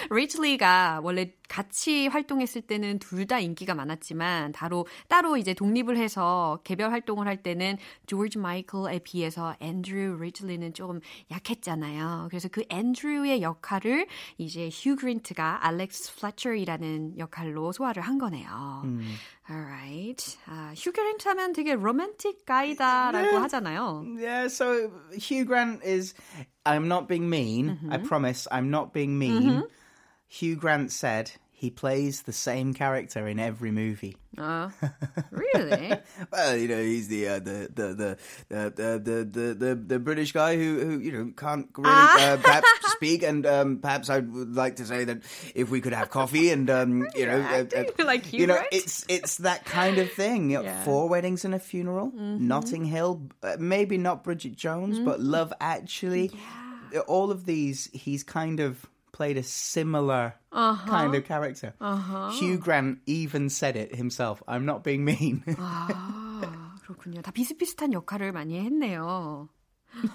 리틀리가 0.09 1.01
원래 1.03 1.33
같이 1.47 2.07
활동했을 2.07 2.61
때는 2.61 2.99
둘 2.99 3.25
다 3.29 3.39
인기가 3.39 3.75
많았지만 3.75 4.53
따로 4.53 4.87
따로 5.07 5.37
이제 5.37 5.53
독립을 5.53 5.97
해서 5.97 6.59
개별 6.63 6.91
활동을 6.91 7.27
할 7.27 7.43
때는 7.43 7.77
조지 8.07 8.39
마이클에 8.39 8.99
비해서 8.99 9.55
앤드루 9.59 10.17
리틀리는 10.19 10.73
좀 10.73 10.99
약했잖아요. 11.29 12.27
그래서 12.29 12.47
그 12.47 12.63
앤드루의 12.69 13.41
역할을 13.43 14.07
이제 14.39 14.69
휴 14.71 14.95
그랜트가 14.95 15.58
알렉스 15.59 16.15
플레처라는 16.15 17.17
역할로 17.17 17.71
소화를 17.71 18.01
한 18.03 18.17
거네요. 18.17 18.83
Alright. 19.49 20.37
아, 20.45 20.73
휴 20.75 20.91
그랜트 20.91 21.27
하면 21.27 21.53
되게 21.53 21.75
로맨틱 21.75 22.45
guy다라고 22.45 23.37
하잖아요. 23.37 24.03
Yeah, 24.17 24.47
so 24.47 24.91
Hugh 25.13 25.45
Grant 25.45 25.83
is. 25.83 26.13
I'm 26.65 26.87
not 26.87 27.07
being 27.07 27.29
mean. 27.29 27.77
I 27.89 27.97
promise. 27.97 28.47
I'm 28.51 28.69
not 28.69 28.93
being 28.93 29.17
mean. 29.17 29.63
Hugh 30.27 30.55
Grant 30.55 30.91
said 30.91 31.31
he 31.59 31.69
plays 31.69 32.21
the 32.21 32.31
same 32.31 32.73
character 32.73 33.27
in 33.27 33.37
every 33.37 33.69
movie. 33.69 34.15
Uh, 34.37 34.69
really? 35.31 35.93
Well, 36.31 36.55
you 36.55 36.69
know, 36.69 36.81
he's 36.81 37.09
the 37.09 37.27
uh, 37.27 37.39
the, 37.39 37.69
the, 37.73 37.93
the, 37.93 38.17
the, 38.47 39.25
the 39.29 39.53
the 39.53 39.75
the 39.75 39.99
British 39.99 40.31
guy 40.31 40.55
who 40.55 40.79
who 40.79 40.99
you 40.99 41.11
know 41.11 41.33
can't 41.35 41.67
really 41.77 41.91
uh, 41.91 42.37
perhaps 42.37 42.69
speak, 42.93 43.23
and 43.23 43.45
um, 43.45 43.79
perhaps 43.79 44.09
I 44.09 44.19
would 44.19 44.55
like 44.55 44.77
to 44.77 44.85
say 44.85 45.03
that 45.03 45.17
if 45.53 45.69
we 45.69 45.81
could 45.81 45.91
have 45.91 46.09
coffee 46.09 46.49
and 46.49 46.69
um, 46.69 47.05
you 47.13 47.25
know, 47.25 47.41
uh, 47.41 47.65
acting 47.75 48.05
like 48.05 48.31
you 48.31 48.47
know, 48.47 48.63
it's 48.71 49.05
it's 49.09 49.37
that 49.39 49.65
kind 49.65 49.97
of 49.97 50.09
thing. 50.11 50.39
Yeah. 50.59 50.83
Four 50.83 51.09
weddings 51.09 51.45
and 51.45 51.53
a 51.55 51.59
funeral, 51.59 52.11
Notting 52.13 52.85
Hill, 52.85 53.29
uh, 53.43 53.57
maybe 53.59 53.97
not 53.97 54.23
Bridget 54.23 54.55
Jones, 54.55 54.99
but 54.99 55.19
Love 55.19 55.51
Actually. 55.59 56.31
All 57.07 57.31
of 57.31 57.45
these, 57.45 57.89
he's 57.93 58.23
kind 58.23 58.59
of 58.59 58.85
played 59.18 59.36
a 59.36 59.42
similar 59.42 60.34
kind 60.52 61.14
of 61.14 61.24
character. 61.24 61.74
Hugh 62.38 62.58
Grant 62.58 62.98
even 63.06 63.48
said 63.48 63.76
it 63.76 63.94
himself. 63.94 64.42
I'm 64.48 64.66
not 64.66 64.82
being 64.82 65.04
mean. 65.04 65.42
아, 65.58 66.74
그렇군요. 66.84 67.22
다 67.22 67.30
비슷비슷한 67.30 67.92
역할을 67.92 68.32
많이 68.32 68.58
했네요. 68.58 69.48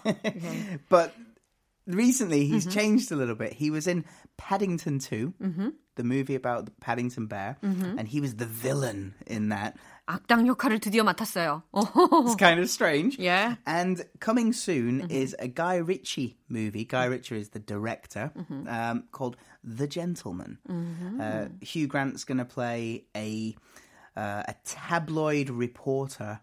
Okay. 0.05 0.77
but 0.89 1.15
recently 1.87 2.45
he's 2.45 2.65
changed 2.65 3.11
a 3.11 3.15
little 3.15 3.35
bit. 3.35 3.53
He 3.53 3.71
was 3.71 3.87
in 3.87 4.03
Paddington 4.37 4.99
2, 4.99 5.33
the 5.95 6.03
movie 6.03 6.35
about 6.35 6.65
the 6.65 6.71
Paddington 6.81 7.27
Bear, 7.27 7.57
and 7.61 8.07
he 8.07 8.19
was 8.19 8.35
the 8.35 8.45
villain 8.45 9.15
in 9.25 9.49
that. 9.49 9.77
악당 10.05 10.47
역할을 10.47 10.79
드디어 10.79 11.03
맡았어요. 11.03 11.61
It's 11.73 12.35
kind 12.35 12.59
of 12.59 12.67
strange. 12.67 13.19
Yeah. 13.19 13.57
And 13.67 14.03
coming 14.19 14.53
soon 14.53 15.05
is 15.11 15.35
a 15.37 15.47
Guy 15.47 15.75
Ritchie 15.75 16.35
movie. 16.49 16.83
Guy 16.83 17.05
Ritchie 17.05 17.37
is 17.37 17.49
the 17.49 17.59
director, 17.59 18.31
um, 18.67 19.03
called 19.11 19.37
The 19.63 19.85
Gentleman. 19.85 20.57
Uh, 21.21 21.49
Hugh 21.61 21.85
Grant's 21.85 22.23
going 22.23 22.39
to 22.39 22.45
play 22.45 23.05
a 23.15 23.55
uh, 24.17 24.43
a 24.47 24.55
tabloid 24.65 25.51
reporter. 25.51 26.39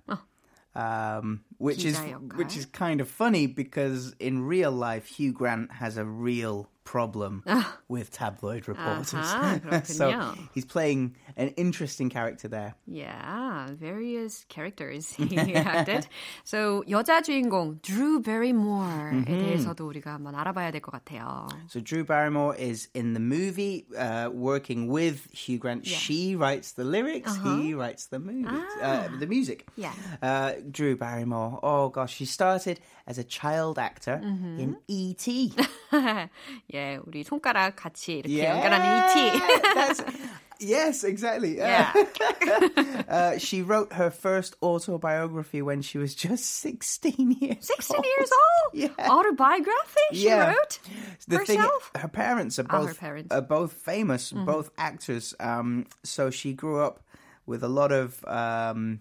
Um, 0.76 1.40
which 1.56 1.86
is 1.86 1.96
기자 1.96 2.12
역할. 2.12 2.36
which 2.36 2.54
is 2.56 2.66
kind 2.66 3.00
of 3.00 3.08
funny 3.08 3.46
because 3.46 4.14
in 4.20 4.44
real 4.44 4.70
life 4.70 5.06
Hugh 5.06 5.32
Grant 5.32 5.72
has 5.72 5.96
a 5.96 6.04
real 6.04 6.68
problem 6.90 7.42
with 7.88 8.12
tabloid 8.12 8.68
reporters. 8.68 9.12
아하, 9.12 9.84
so 9.84 10.06
그렇군요. 10.08 10.38
he's 10.54 10.64
playing 10.64 11.16
an 11.36 11.48
interesting 11.56 12.08
character 12.08 12.46
there. 12.46 12.76
Yeah, 12.86 13.66
various 13.72 14.46
characters 14.48 15.12
he 15.12 15.36
acted. 15.56 16.06
So 16.44 16.84
여자 16.88 17.22
주인공 17.22 17.82
Drew 17.82 18.20
Barrymore에 18.22 19.24
대해서도 19.24 19.84
우리가 19.84 20.14
한번 20.14 20.36
알아봐야 20.36 20.70
될 20.70 20.80
것 20.80 20.92
같아요. 20.92 21.48
So 21.66 21.80
Drew 21.80 22.04
Barrymore 22.04 22.54
is 22.54 22.88
in 22.94 23.14
the 23.14 23.20
movie, 23.20 23.86
uh, 23.98 24.30
working 24.32 24.86
with 24.86 25.26
Hugh 25.32 25.58
Grant. 25.58 25.84
She 25.86 26.36
writes 26.36 26.72
the 26.72 26.84
lyrics. 26.84 27.34
He 27.42 27.74
writes 27.74 28.06
the 28.06 28.20
movie, 28.20 28.46
uh, 28.80 29.08
the 29.18 29.26
music. 29.26 29.66
Yeah. 29.74 29.92
Uh, 30.22 30.52
Drew 30.70 30.94
Barrymore. 30.96 31.58
Oh 31.64 31.88
gosh, 31.88 32.14
she 32.14 32.26
started 32.26 32.78
as 33.08 33.18
a 33.18 33.24
child 33.24 33.76
actor 33.76 34.20
in 34.22 34.76
E 34.86 35.14
E.T. 36.80 36.80
예, 36.80 36.98
우리 37.06 37.24
손가락 37.24 37.76
같이 37.76 38.18
이렇게 38.18 38.44
연결하는 38.44 38.86
ET. 38.86 39.42
That's, 39.74 40.04
yes, 40.60 41.04
exactly. 41.04 41.56
Yeah. 41.58 41.92
Uh, 43.08 43.38
she 43.38 43.62
wrote 43.62 43.92
her 43.92 44.10
first 44.10 44.56
autobiography 44.62 45.62
when 45.62 45.82
she 45.82 45.98
was 45.98 46.14
just 46.14 46.44
16 46.62 47.36
years 47.40 47.66
16 47.66 47.96
old. 47.96 48.04
years 48.06 48.30
old? 48.32 48.74
Yeah. 48.98 49.08
Autobiography 49.10 50.00
she 50.12 50.26
Yeah. 50.26 50.48
wrote? 50.54 50.78
the 51.28 51.38
thing, 51.40 51.58
herself? 51.58 51.90
her 51.96 52.08
parents 52.08 52.58
are 52.58 52.66
Ah, 52.70 52.78
her 52.80 52.86
both 52.86 52.98
parents. 53.00 53.28
Mm-hmm. 53.32 53.38
are 53.38 53.46
both 53.46 53.72
famous, 53.72 54.32
both 54.32 54.70
actors. 54.78 55.34
Um, 55.40 55.86
so 56.04 56.30
she 56.30 56.52
grew 56.52 56.80
up 56.80 57.00
with 57.46 57.62
a 57.62 57.68
lot 57.68 57.92
of. 57.92 58.24
Um, 58.26 58.30
I 58.30 58.34
don't, 58.34 59.00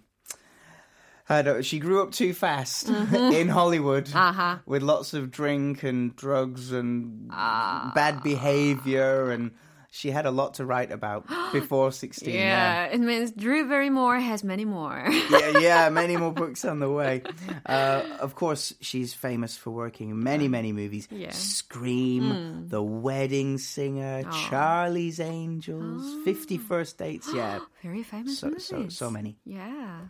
she 1.63 1.79
grew 1.79 2.03
up 2.03 2.13
too 2.13 2.33
fast 2.35 2.89
in 2.89 3.49
Hollywood 3.49 4.07
Mm-hmm. 4.07 4.17
Uh-huh. 4.19 4.57
with 4.67 4.83
lots 4.83 5.15
of 5.15 5.31
drink 5.31 5.83
and 5.83 6.15
drugs 6.17 6.73
and 6.73 7.29
Ah. 7.33 7.93
bad 7.95 8.23
behavior 8.23 9.31
and 9.31 9.51
she 9.93 10.11
had 10.13 10.25
a 10.25 10.31
lot 10.31 10.55
to 10.55 10.65
write 10.65 10.93
about 10.93 11.27
before 11.53 11.91
16. 11.91 12.33
Yeah, 12.33 12.39
yeah. 12.39 12.85
it 12.95 13.01
means 13.01 13.33
Drew 13.33 13.69
Barrymore 13.69 14.21
has 14.21 14.45
many 14.45 14.65
more. 14.65 15.05
yeah, 15.31 15.59
yeah, 15.59 15.89
many 16.03 16.17
more 16.17 16.31
books 16.33 16.65
on 16.65 16.79
the 16.79 16.89
way. 16.89 17.23
Uh, 17.67 18.03
of 18.21 18.37
course, 18.37 18.73
she's 18.81 19.15
famous 19.15 19.57
for 19.57 19.71
working 19.71 20.11
in 20.11 20.23
many, 20.23 20.47
many 20.47 20.71
movies. 20.73 21.09
Yeah. 21.11 21.31
Scream, 21.33 22.23
mm. 22.23 22.71
The 22.71 22.81
Wedding 22.83 23.59
Singer, 23.59 24.23
oh. 24.27 24.47
Charlie's 24.49 25.19
Angels, 25.19 26.03
oh. 26.05 26.23
50 26.25 26.59
First 26.59 26.97
Dates. 26.99 27.29
Yeah. 27.35 27.59
Very 27.83 28.05
famous 28.05 28.39
so, 28.39 28.47
movies. 28.47 28.67
So, 28.67 28.89
so 28.91 29.11
many. 29.11 29.39
Yeah. 29.45 30.03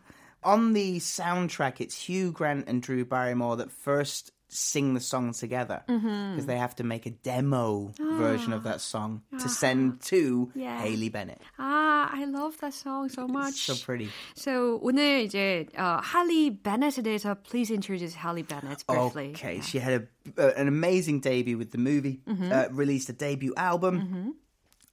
On 0.43 0.73
the 0.73 0.99
soundtrack, 0.99 1.81
it's 1.81 1.97
Hugh 1.97 2.31
Grant 2.31 2.67
and 2.67 2.81
Drew 2.81 3.03
Barrymore 3.03 3.57
that 3.57 3.71
first 3.71 4.31
sing 4.47 4.93
the 4.93 4.99
song 4.99 5.33
together 5.33 5.83
because 5.87 6.01
mm-hmm. 6.03 6.45
they 6.45 6.57
have 6.57 6.75
to 6.75 6.83
make 6.83 7.05
a 7.05 7.09
demo 7.09 7.91
oh. 7.99 8.17
version 8.17 8.53
of 8.53 8.63
that 8.63 8.79
song 8.79 9.21
to 9.39 9.49
send 9.49 10.01
to 10.01 10.51
yeah. 10.55 10.81
Haley 10.81 11.09
Bennett. 11.09 11.41
Ah, 11.59 12.09
I 12.13 12.25
love 12.25 12.57
that 12.59 12.73
song 12.73 13.09
so 13.09 13.27
much. 13.27 13.49
It's 13.49 13.61
so 13.63 13.75
pretty. 13.75 14.09
So 14.35 14.79
오늘 14.83 15.25
이제 15.25 15.67
uh, 15.77 16.01
Haley 16.01 16.51
Bennett에 16.51 17.03
대해서 17.03 17.35
please 17.43 17.71
introduce 17.71 18.13
Haley 18.13 18.43
Bennett 18.43 18.85
briefly. 18.87 19.31
Okay, 19.31 19.55
yeah. 19.55 19.61
she 19.61 19.79
had 19.79 20.07
a, 20.37 20.41
uh, 20.41 20.53
an 20.55 20.67
amazing 20.67 21.19
debut 21.19 21.57
with 21.57 21.71
the 21.71 21.77
movie, 21.77 22.21
mm-hmm. 22.27 22.51
uh, 22.51 22.65
released 22.71 23.09
a 23.09 23.13
debut 23.13 23.53
album. 23.57 24.01
Mm-hmm. 24.01 24.29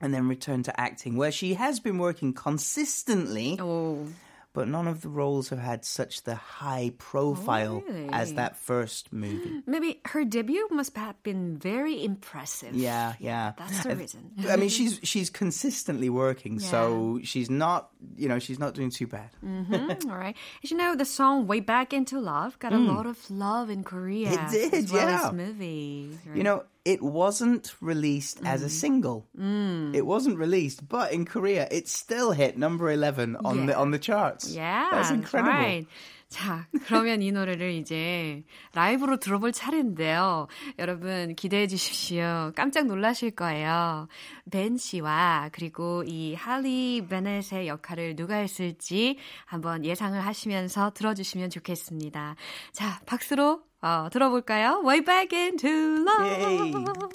And 0.01 0.13
then 0.13 0.27
returned 0.27 0.65
to 0.65 0.81
acting, 0.81 1.17
where 1.17 1.31
she 1.31 1.55
has 1.55 1.79
been 1.79 1.97
working 1.97 2.33
consistently. 2.33 3.57
Oh 3.61 4.09
but 4.58 4.68
none 4.68 4.88
of 4.88 5.02
the 5.02 5.10
roles 5.10 5.50
have 5.50 5.60
had 5.60 5.86
such 5.86 6.24
the 6.24 6.34
high 6.34 6.92
profile 6.98 7.84
oh, 7.88 7.94
really? 7.94 8.10
as 8.12 8.34
that 8.34 8.58
first 8.58 9.14
movie. 9.14 9.62
Maybe 9.68 10.02
her 10.06 10.26
debut 10.26 10.68
must 10.72 10.98
have 10.98 11.22
been 11.22 11.60
very 11.60 12.04
impressive. 12.04 12.74
Yeah, 12.74 13.14
yeah. 13.20 13.54
That's 13.56 13.84
the 13.84 13.96
reason. 13.96 14.32
I 14.50 14.56
mean, 14.56 14.70
she's 14.78 15.00
she's 15.04 15.30
consistently 15.30 16.10
working, 16.10 16.60
yeah. 16.60 16.72
so 16.72 17.20
she's 17.22 17.52
not, 17.52 17.92
you 18.16 18.28
know, 18.28 18.40
she's 18.40 18.58
not 18.58 18.74
doing 18.74 18.90
too 18.90 19.06
bad. 19.06 19.30
Mm-hmm. 19.46 20.10
All 20.10 20.18
right. 20.18 20.36
As 20.64 20.72
you 20.72 20.78
know, 20.78 20.96
the 20.96 21.06
song 21.06 21.46
"Way 21.46 21.60
Back 21.60 21.94
into 21.94 22.20
Love" 22.20 22.58
got 22.58 22.72
mm. 22.72 22.78
a 22.78 22.92
lot 22.92 23.06
of 23.06 23.30
love 23.30 23.70
in 23.70 23.84
Korea. 23.84 24.32
It 24.32 24.50
did, 24.50 24.74
as 24.74 24.92
well 24.92 25.08
yeah. 25.08 25.28
As 25.28 25.34
movies. 25.34 26.18
Right? 26.26 26.36
You 26.36 26.44
know, 26.44 26.64
it 26.88 27.04
wasn't 27.04 27.76
released 27.82 28.42
mm. 28.42 28.48
as 28.48 28.64
a 28.64 28.68
mm. 28.68 28.70
single. 28.70 29.28
Mm. 29.38 29.94
It 29.94 30.06
wasn't 30.06 30.38
released, 30.38 30.88
but 30.88 31.12
in 31.12 31.26
Korea, 31.26 31.68
it 31.70 31.90
still 31.90 32.32
hit 32.32 32.58
number 32.58 32.90
11 32.90 33.36
on 33.44 33.60
yeah. 33.60 33.66
the 33.68 33.78
on 33.78 33.92
the 33.92 34.00
charts. 34.00 34.56
Yeah, 34.56 34.88
that's 34.92 35.12
incredible. 35.12 35.52
Right. 35.52 35.88
자, 36.30 36.68
그러면 36.86 37.22
이 37.22 37.32
노래를 37.32 37.72
이제 37.72 38.44
라이브로 38.74 39.18
들어볼 39.18 39.54
차례인데요. 39.54 40.48
여러분 40.78 41.36
기대해 41.36 41.68
주십시오. 41.68 42.52
깜짝 42.56 42.86
놀라실 42.86 43.32
거예요. 43.32 44.10
벤 44.52 44.78
씨와 44.78 45.50
그리고 45.54 46.04
이 46.06 46.36
할리 46.36 47.06
베넷의 47.08 47.68
역할을 47.68 48.18
누가 48.18 48.36
했을지 48.36 49.18
한번 49.46 49.86
예상을 49.86 50.20
하시면서 50.20 50.92
들어주시면 50.92 51.50
좋겠습니다. 51.50 52.36
자, 52.74 53.02
박수로 53.06 53.62
어, 53.82 54.10
들어볼까요? 54.12 54.82
Way 54.84 55.02
back 55.02 55.36
into 55.36 56.04
love. 56.04 57.12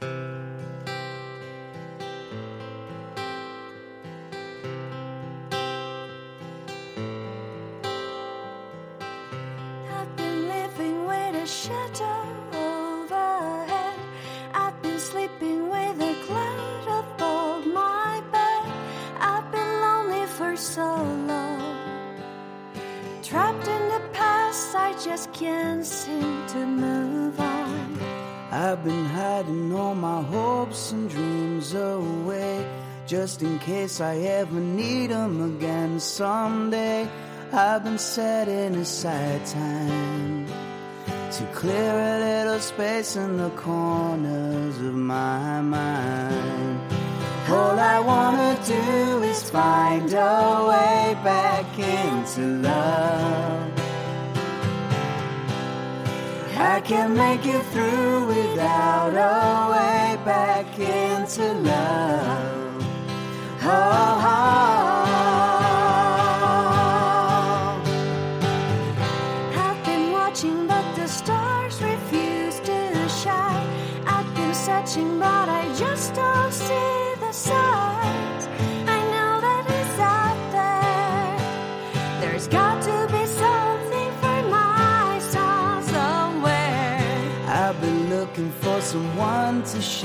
I've 0.00 0.35
I've 28.76 28.84
been 28.84 29.06
hiding 29.06 29.72
all 29.72 29.94
my 29.94 30.20
hopes 30.20 30.92
and 30.92 31.08
dreams 31.08 31.72
away, 31.72 32.68
just 33.06 33.40
in 33.40 33.58
case 33.58 34.02
I 34.02 34.16
ever 34.18 34.60
need 34.60 35.12
them 35.12 35.56
again 35.56 35.98
someday. 35.98 37.08
I've 37.52 37.84
been 37.84 37.96
setting 37.96 38.74
aside 38.76 39.46
time 39.46 40.46
to 40.46 41.44
clear 41.54 41.90
a 41.90 42.18
little 42.20 42.60
space 42.60 43.16
in 43.16 43.38
the 43.38 43.48
corners 43.50 44.76
of 44.76 44.94
my 44.94 45.62
mind. 45.62 46.80
All 47.48 47.80
I 47.80 47.98
wanna 47.98 48.58
do 48.66 49.22
is 49.22 49.48
find 49.48 50.12
a 50.12 50.66
way 50.68 51.16
back 51.24 51.78
into 51.78 52.42
love. 52.60 53.65
I 56.58 56.80
can 56.80 57.14
make 57.14 57.44
it 57.44 57.62
through 57.66 58.26
without 58.28 59.12
a 59.12 59.70
way 59.72 60.24
back 60.24 60.78
into 60.78 61.52
love. 61.52 62.86
Oh, 63.62 64.22
oh. 64.24 64.95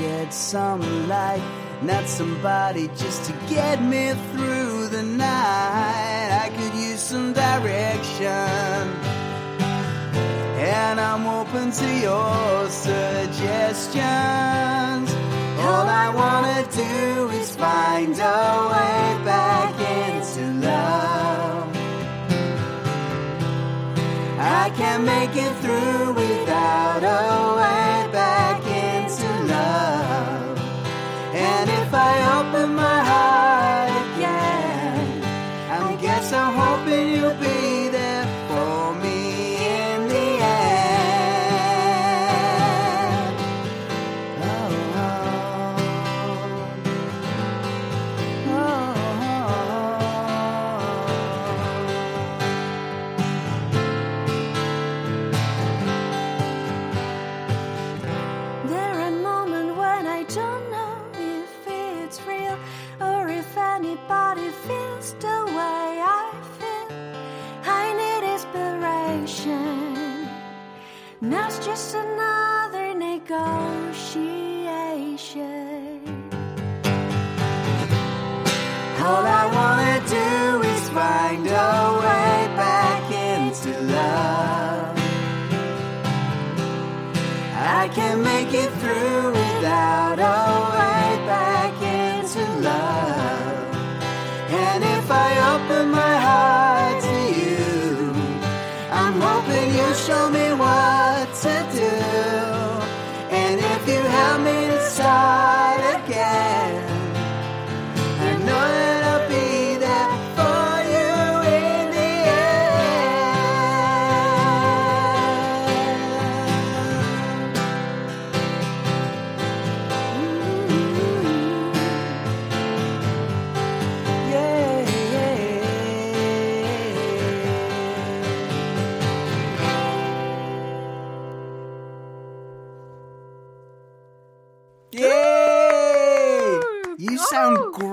Shed 0.02 0.32
some 0.34 0.82
light. 1.08 1.42
Not 1.82 2.08
somebody 2.08 2.88
just 3.02 3.24
to 3.26 3.32
get 3.48 3.80
me 3.82 4.14
through 4.30 4.88
the 4.88 5.02
night. 5.02 6.28
I 6.44 6.48
could 6.56 6.74
use 6.74 7.00
some 7.00 7.32
direction. 7.32 8.82
And 10.74 10.96
I'm 11.00 11.24
open 11.40 11.70
to 11.80 11.88
your 12.08 12.68
suggestions. 12.86 13.94
All 15.66 15.86
I 16.04 16.06
wanna 16.20 16.60
do 16.82 17.30
is 17.40 17.50
find 17.64 18.14
a 18.36 18.42
way 18.72 19.02
back 19.32 19.74
into 19.98 20.42
love. 20.66 21.68
I 24.64 24.64
can't 24.78 25.04
make 25.14 25.34
it 25.46 25.54
through 25.62 26.12
without 26.22 27.02
a 27.18 27.56
way 27.56 27.61
I'm 36.34 36.54
hoping 36.54 37.10
you'll 37.10 37.34
be 37.34 37.71
Now's 71.42 71.58
just 71.58 71.96
another 71.96 72.94
negotiation. 72.94 73.50
All 79.04 79.24
I 79.40 79.44
wanna 79.56 79.98
do 80.18 80.62
is 80.72 80.82
find 80.90 81.44
a 81.44 81.74
way 82.02 82.36
back 82.64 83.04
into 83.10 83.70
love. 83.98 84.96
I 87.80 87.88
can 87.88 88.22
make 88.22 88.54
it 88.54 88.70
through 88.80 89.32
without 89.32 90.18
a 90.20 90.42
way 90.76 91.08
back 91.26 91.74
into 91.82 92.42
love. 92.70 93.74
And 94.64 94.84
if 94.96 95.10
I 95.10 95.30
open 95.54 95.90
my 95.90 96.14
heart 96.26 97.02
to 97.08 97.18
you, 97.40 98.12
I'm 98.92 99.16
hoping 99.20 99.74
you'll 99.74 99.94
show 99.94 100.30
me 100.30 100.51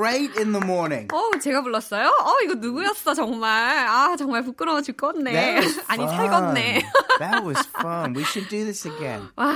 great 0.09 0.37
in 0.39 0.51
the 0.51 0.63
morning. 0.65 1.07
어, 1.13 1.39
제가 1.39 1.61
불렀어요? 1.61 2.07
어, 2.07 2.33
이거 2.43 2.55
누구였어, 2.55 3.13
정말. 3.13 3.87
아, 3.87 4.15
정말 4.17 4.43
부끄러워 4.43 4.81
죽겠네. 4.81 5.61
아니. 5.87 6.05
살겄네. 6.05 6.83
that 7.19 7.43
was 7.45 7.59
fun. 7.79 8.13
We 8.15 8.23
should 8.23 8.49
do 8.49 8.63
this 8.63 8.85
again. 8.87 9.29
와, 9.35 9.53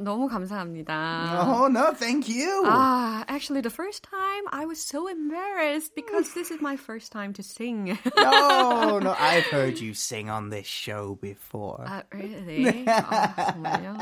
너무 0.00 0.28
감사합니다. 0.28 1.46
Oh 1.46 1.68
no, 1.68 1.92
thank 1.94 2.28
you. 2.28 2.62
Ah, 2.66 3.24
actually, 3.28 3.60
the 3.62 3.70
first 3.70 4.02
time 4.02 4.44
I 4.52 4.66
was 4.66 4.78
so 4.82 5.08
embarrassed 5.08 5.94
because 5.94 6.34
this 6.34 6.50
is 6.50 6.60
my 6.60 6.76
first 6.76 7.12
time 7.12 7.32
to 7.34 7.42
sing. 7.42 7.96
no, 8.16 8.98
no, 8.98 9.14
I've 9.18 9.46
heard 9.46 9.78
you 9.80 9.94
sing 9.94 10.28
on 10.30 10.50
this 10.50 10.66
show 10.66 11.16
before. 11.20 11.84
아, 11.86 12.02
really? 12.12 12.84
아, 12.86 13.52
정말요? 13.52 13.96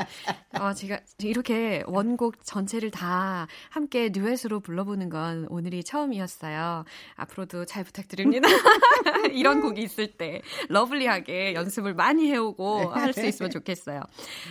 아, 0.53 0.73
제가 0.73 0.99
이렇게 1.19 1.83
원곡 1.87 2.43
전체를 2.45 2.91
다 2.91 3.47
함께 3.69 4.11
듀엣으로 4.11 4.59
불러보는 4.59 5.09
건 5.09 5.47
오늘이 5.49 5.83
처음이었어요. 5.83 6.85
앞으로도 7.15 7.65
잘 7.65 7.83
부탁드립니다. 7.83 8.47
이런 9.31 9.61
곡이 9.61 9.81
있을 9.81 10.07
때 10.17 10.41
러블리하게 10.69 11.53
연습을 11.53 11.93
많이 11.93 12.31
해오고 12.31 12.91
할 12.93 13.13
수 13.13 13.23
있으면 13.27 13.51
좋겠어요. 13.51 14.01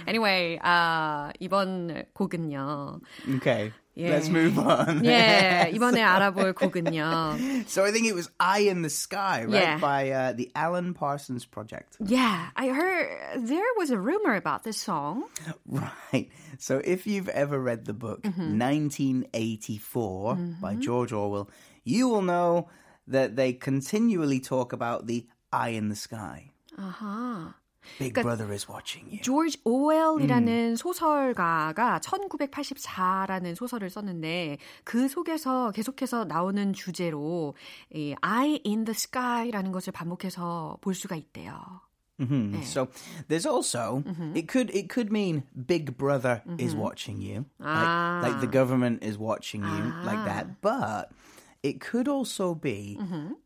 Anyway, 0.07 0.57
아, 0.62 1.32
이번 1.39 2.03
곡은요. 2.13 2.99
Okay, 3.38 3.71
Yeah. 3.97 4.12
let's 4.13 4.30
move 4.30 4.58
on. 4.60 5.01
예, 5.06 5.71
이번에 5.73 6.01
알아볼 6.01 6.53
곡은요. 6.53 7.65
So 7.67 7.84
I 7.84 7.91
think 7.91 8.06
it 8.08 8.13
was 8.13 8.30
"Eye 8.39 8.69
in 8.69 8.82
the 8.84 8.89
Sky," 8.93 9.43
right, 9.45 9.53
Yeah. 9.53 9.77
by 9.82 10.12
uh, 10.12 10.34
the 10.34 10.51
Alan 10.56 10.93
Parsons 10.93 11.45
Project. 11.45 11.97
Yeah, 11.99 12.49
I 12.56 12.69
heard 12.69 13.08
there 13.47 13.71
was 13.77 13.89
a 13.89 13.97
rumor 13.97 14.36
about 14.36 14.63
this 14.63 14.77
song. 14.77 15.23
Right. 15.65 16.30
So 16.60 16.82
if 16.86 17.06
you've 17.08 17.30
ever 17.30 17.60
read 17.60 17.86
the 17.86 17.93
book 17.97 18.21
Mm-hmm. 18.23 18.58
1984 18.58 20.36
by 20.62 20.75
George 20.75 21.12
Orwell, 21.12 21.49
you 21.84 22.08
will 22.08 22.21
know 22.21 22.69
that 23.08 23.36
they 23.36 23.53
continually 23.53 24.39
talk 24.39 24.73
about 24.73 25.08
the 25.08 25.25
eye 25.51 25.69
in 25.73 25.89
the 25.89 25.95
sky. 25.95 26.51
아하. 26.77 27.53
Big 27.99 28.12
그러니까- 28.13 28.21
Brother 28.23 28.51
is 28.53 28.67
watching 28.69 29.08
you. 29.10 29.21
조지 29.21 29.62
오웰이라는 29.63 30.75
소설가가 30.75 31.99
1984라는 31.99 33.56
소설을 33.56 33.89
썼는데 33.89 34.58
그 34.84 35.08
속에서 35.08 35.71
계속해서 35.71 36.25
나오는 36.25 36.73
주제로 36.73 37.56
이 37.93 38.13
Eye 38.21 38.60
in 38.65 38.84
the 38.84 38.91
Sky라는 38.93 39.71
것을 39.71 39.93
반복해서 39.93 40.77
볼 40.82 40.93
수가 40.93 41.15
있대요. 41.15 41.82
Mhm. 42.19 42.62
So 42.63 42.88
there's 43.30 43.45
also 43.45 44.01
it 44.36 44.47
could 44.51 44.73
it 44.75 44.89
could 44.89 45.12
mean 45.12 45.43
Big 45.53 45.95
Brother 45.97 46.41
is 46.60 46.75
watching 46.75 47.21
you, 47.21 47.45
like, 47.60 48.23
like 48.23 48.39
the 48.41 48.49
government 48.51 49.06
is 49.06 49.19
watching 49.19 49.63
you, 49.63 49.93
like 50.03 50.25
that. 50.25 50.60
But 50.60 51.13
it 51.62 51.80
could 51.80 52.10
also 52.10 52.56
be 52.56 52.97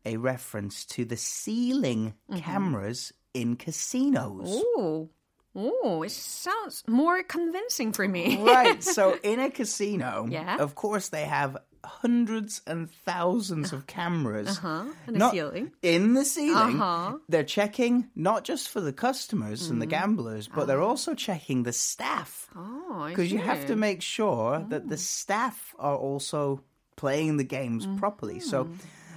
a 0.06 0.16
reference 0.16 0.86
to 0.96 1.04
the 1.04 1.18
ceiling 1.18 2.14
cameras 2.34 3.12
in 3.33 3.55
casinos. 3.55 4.61
오, 4.77 5.09
오, 5.55 6.03
it 6.05 6.11
sounds 6.11 6.83
more 6.87 7.23
convincing 7.23 7.91
for 7.91 8.07
me. 8.07 8.37
Right. 8.43 8.83
So 8.83 9.17
in 9.23 9.39
a 9.39 9.49
casino, 9.49 10.27
Yeah. 10.29 10.57
of 10.59 10.75
course 10.75 11.09
they 11.09 11.25
have 11.25 11.57
hundreds 11.83 12.61
and 12.67 12.89
thousands 13.05 13.71
of 13.71 13.87
cameras 13.87 14.57
Uh-huh. 14.57 14.85
In 15.07 15.13
the 15.13 15.19
Not- 15.19 15.31
ceiling. 15.31 15.71
in 15.81 16.13
the 16.15 16.25
ceiling. 16.25 16.81
Uh-huh. 16.81 17.17
They're 17.29 17.43
checking 17.47 18.09
not 18.15 18.43
just 18.43 18.67
for 18.69 18.81
the 18.81 18.91
customers 18.91 19.69
and 19.69 19.81
the 19.81 19.87
Mm. 19.87 19.91
gamblers, 19.91 20.47
but 20.49 20.65
they're 20.67 20.81
also 20.81 21.13
checking 21.13 21.63
the 21.63 21.71
staff 21.71 22.49
Oh, 22.55 23.05
because 23.07 23.31
you 23.31 23.39
have 23.39 23.65
to 23.67 23.75
make 23.75 24.01
sure 24.01 24.65
that 24.69 24.85
Mm. 24.85 24.89
the 24.89 24.97
staff 24.97 25.73
are 25.79 25.95
also 25.95 26.61
playing 26.97 27.37
the 27.37 27.45
games 27.45 27.85
Mm-hmm. 27.85 27.97
properly. 27.97 28.39
So 28.41 28.67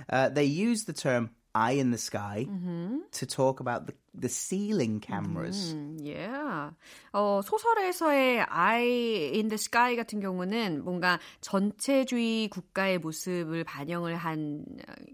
uh, 0.08 0.28
they 0.28 0.44
use 0.44 0.84
the 0.84 0.92
term 0.92 1.30
"eye 1.54 1.78
in 1.78 1.90
the 1.90 1.98
sky" 1.98 2.46
Mm-hmm. 2.48 3.10
to 3.12 3.26
talk 3.26 3.60
about 3.60 3.86
the 3.86 3.94
the 4.12 4.28
ceiling 4.28 5.00
cameras. 5.00 5.74
음, 5.74 5.96
yeah. 6.02 6.74
어, 7.12 7.40
소설에서의 7.42 8.40
Eye 8.48 9.30
in 9.34 9.48
the 9.48 9.54
Sky 9.54 9.96
같은 9.96 10.20
경우는 10.20 10.82
뭔가 10.84 11.18
전체주의 11.40 12.48
국가의 12.48 12.98
모습을 12.98 13.64
반영을 13.64 14.16
한 14.16 14.64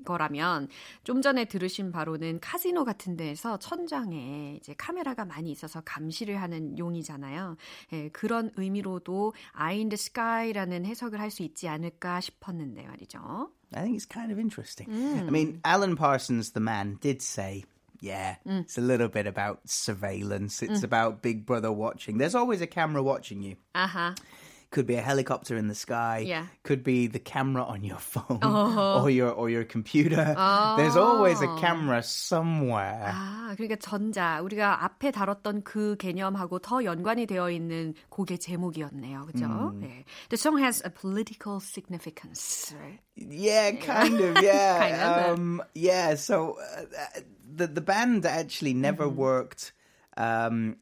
거라면 0.05 0.69
좀 1.05 1.21
전에 1.21 1.45
들으신 1.45 1.93
바로는 1.93 2.41
카지노 2.41 2.85
같은 2.85 3.17
데에서 3.17 3.59
천장에 3.59 4.57
이제 4.61 4.75
카메라가 4.77 5.25
많이 5.25 5.51
있어서 5.51 5.83
감시를 5.85 6.41
하는 6.41 6.79
용이잖아요. 6.79 7.57
예, 7.93 8.09
그런 8.11 8.51
의미로도 8.57 9.35
Eye 9.59 9.79
in 9.79 9.89
the 9.91 9.95
Sky라는 9.95 10.87
해석을 10.87 11.21
할 11.21 11.27
수 11.31 11.43
있지 11.43 11.69
않을까 11.69 12.21
싶었는데 12.21 12.87
말이죠. 12.87 13.51
I 13.75 13.83
think 13.83 13.97
it's 13.97 14.07
kind 14.07 14.31
of 14.33 14.39
interesting. 14.39 14.87
Mm. 14.89 15.27
I 15.27 15.31
mean, 15.31 15.61
Alan 15.65 15.97
Parsons, 15.97 16.51
the 16.53 16.61
man, 16.61 16.99
did 17.01 17.21
say, 17.23 17.65
yeah, 18.01 18.37
Mm. 18.47 18.61
it's 18.63 18.79
a 18.79 18.81
little 18.81 19.09
bit 19.09 19.27
about 19.27 19.61
surveillance. 19.69 20.63
It's 20.63 20.83
about 20.83 21.23
Big 21.23 21.45
Brother 21.47 21.73
watching. 21.73 22.19
There's 22.19 22.35
always 22.35 22.61
a 22.61 22.67
camera 22.67 23.03
watching 23.03 23.43
you. 23.43 23.57
아하 23.75 24.17
Could 24.72 24.88
be 24.88 24.96
a 24.96 25.02
helicopter 25.02 25.58
in 25.58 25.68
the 25.68 25.76
sky. 25.76 26.24
Yeah. 26.26 26.46
Could 26.64 26.82
be 26.82 27.08
the 27.08 27.20
camera 27.20 27.62
on 27.66 27.84
your 27.84 28.00
phone 28.00 28.40
Uh-huh. 28.42 29.04
or 29.04 29.10
your 29.10 29.28
or 29.30 29.50
your 29.50 29.66
computer. 29.66 30.24
There's 30.78 30.96
always 30.96 31.42
a 31.42 31.52
camera 31.60 32.02
somewhere. 32.02 33.12
아, 33.12 33.54
그러니까 33.58 33.76
전자 33.76 34.40
우리가 34.40 34.86
앞에 34.86 35.12
다뤘던 35.12 35.64
그 35.66 35.98
개념하고 36.00 36.60
더 36.60 36.86
연관이 36.86 37.26
되어 37.26 37.52
있는 37.52 37.94
곡의 38.10 38.40
제목이었네요. 38.40 39.26
그죠? 39.28 39.74
네. 39.76 40.06
The 40.30 40.38
song 40.38 40.58
has 40.64 40.82
a 40.86 40.90
political 40.90 41.60
significance. 41.60 42.74
Right? 42.80 43.02
Yeah, 43.18 43.72
kind 43.72 44.22
of. 44.22 44.42
Yeah, 44.42 44.80
Kind 44.80 44.96
of, 44.96 45.28
uh. 45.28 45.34
um, 45.34 45.62
yeah. 45.76 46.16
So 46.16 46.56
uh, 46.64 47.20
the 47.44 47.68
the 47.68 47.82
band 47.82 48.26
actually 48.26 48.74
never 48.74 49.04
Mm-hmm. 49.08 49.20
worked. 49.20 49.74
Um, 50.16 50.78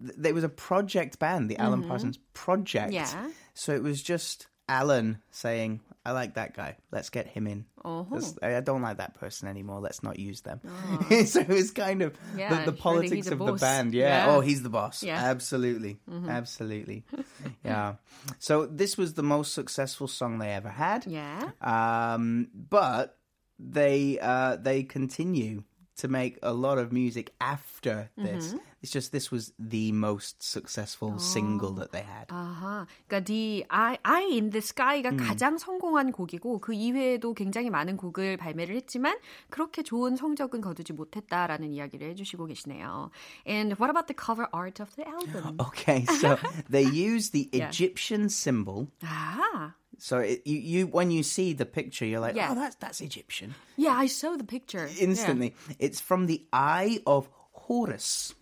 th- 0.00 0.14
there 0.18 0.34
was 0.34 0.44
a 0.44 0.48
project 0.48 1.18
band, 1.18 1.50
the 1.50 1.58
Alan 1.58 1.82
Parsons 1.86 2.18
Project. 2.32 2.92
Mm-hmm. 2.92 3.24
Yeah. 3.26 3.30
So 3.54 3.72
it 3.72 3.82
was 3.82 4.02
just 4.02 4.46
Alan 4.68 5.18
saying, 5.30 5.80
"I 6.06 6.12
like 6.12 6.34
that 6.34 6.54
guy. 6.54 6.76
Let's 6.92 7.10
get 7.10 7.26
him 7.26 7.46
in." 7.46 7.66
Oh. 7.84 8.06
Let's- 8.10 8.38
I 8.42 8.60
don't 8.60 8.82
like 8.82 8.98
that 8.98 9.14
person 9.14 9.48
anymore. 9.48 9.80
Let's 9.80 10.02
not 10.02 10.18
use 10.18 10.42
them. 10.42 10.60
so 11.26 11.40
it's 11.48 11.70
kind 11.72 12.02
of 12.02 12.14
Yeah, 12.36 12.64
the, 12.64 12.70
the 12.70 12.76
politics 12.76 13.26
of 13.28 13.38
the 13.38 13.52
band. 13.54 13.94
Yeah. 13.94 14.26
Yeah. 14.26 14.36
Oh, 14.36 14.40
he's 14.40 14.62
the 14.62 14.68
boss. 14.70 15.02
Yeah. 15.02 15.16
Mm-hmm. 15.16 15.30
Absolutely. 15.30 15.98
Absolutely. 16.28 17.04
yeah. 17.64 17.94
So 18.38 18.66
this 18.66 18.96
was 18.96 19.14
the 19.14 19.22
most 19.24 19.54
successful 19.54 20.08
song 20.08 20.38
they 20.38 20.50
ever 20.52 20.68
had. 20.68 21.06
Yeah. 21.06 21.50
Um, 21.60 22.48
but 22.54 23.16
they 23.58 24.18
uh, 24.20 24.56
they 24.56 24.84
continue 24.84 25.64
to 25.96 26.08
make 26.08 26.38
a 26.42 26.52
lot 26.52 26.78
of 26.78 26.92
music 26.92 27.34
after 27.40 28.10
this. 28.16 28.54
It's 28.81 28.91
just 28.91 29.11
this 29.11 29.31
was 29.31 29.51
the 29.57 29.91
most 29.91 30.43
successful 30.43 31.17
single 31.17 31.73
that 31.75 31.91
they 31.91 32.03
had. 32.03 32.27
아하. 32.29 32.85
그러니까 33.07 33.25
The 33.25 33.65
Eye, 33.69 33.97
Eye 34.05 34.29
in 34.31 34.51
the 34.51 34.61
Sky가 34.61 35.17
가장 35.17 35.57
성공한 35.57 36.11
곡이고 36.11 36.59
그 36.61 36.73
이외에도 36.73 37.33
굉장히 37.33 37.69
많은 37.69 37.97
곡을 37.97 38.37
발매를 38.37 38.75
했지만 38.75 39.17
그렇게 39.49 39.81
좋은 39.81 40.15
성적은 40.15 40.61
거두지 40.61 40.93
못했다라는 40.93 41.73
이야기를 41.73 42.09
해주시고 42.11 42.45
계시네요. 42.45 43.09
And 43.47 43.73
what 43.79 43.89
about 43.89 44.05
the 44.07 44.15
cover 44.15 44.47
art 44.53 44.79
of 44.81 44.95
the 44.95 45.07
album? 45.09 45.57
Okay, 45.59 46.05
so 46.19 46.37
they 46.69 46.83
use 46.85 47.31
the 47.31 47.49
Yeah. 47.51 47.69
Egyptian 47.69 48.29
symbol. 48.29 48.87
아, 49.01 49.73
So 49.97 50.19
it, 50.19 50.41
you, 50.45 50.57
you 50.59 50.87
when 50.87 51.09
you 51.09 51.23
see 51.23 51.53
the 51.53 51.65
picture, 51.65 52.05
you're 52.05 52.19
like, 52.19 52.35
Yeah. 52.35 52.51
oh, 52.51 52.55
that's 52.55 52.75
that's 52.75 52.99
Egyptian 52.99 53.55
yeah, 53.77 53.95
I 53.95 54.07
saw 54.07 54.35
the 54.35 54.43
picture. 54.43 54.89
instantly. 54.99 55.55
It's 55.79 56.01
from 56.01 56.27
the 56.27 56.43
eye 56.51 56.99
of 57.07 57.29
Horus. 57.70 58.34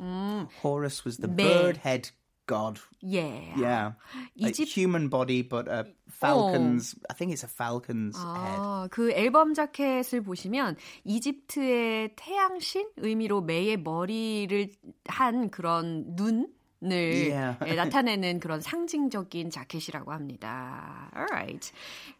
Horus 0.62 1.04
was 1.04 1.18
the 1.18 1.28
네. 1.28 1.36
bird 1.36 1.76
head 1.84 2.10
god. 2.46 2.80
Yeah. 3.00 3.52
Yeah, 3.56 3.92
like 4.34 4.56
Egypt- 4.56 4.72
human 4.72 5.08
body, 5.08 5.42
but 5.42 5.68
a 5.68 5.84
falcon's. 6.08 6.96
I 7.10 7.12
think 7.12 7.32
it's 7.32 7.44
a 7.44 7.46
falcon's 7.46 8.16
head. 8.16 8.58
아, 8.58 8.88
그 8.90 9.12
앨범 9.12 9.52
자켓을 9.52 10.22
보시면 10.22 10.76
이집트의 11.04 12.16
태양신 12.16 12.88
의미로 12.96 13.42
매의 13.42 13.76
머리를 13.76 14.70
한 15.04 15.50
그런 15.50 16.16
눈 16.16 16.48
을 16.83 17.29
Yeah. 17.29 17.55
예, 17.65 17.75
나타내는 17.75 18.41
그런 18.41 18.59
상징적인 18.59 19.51
자켓이라고 19.51 20.11
합니다. 20.11 21.09
Alright. 21.15 21.71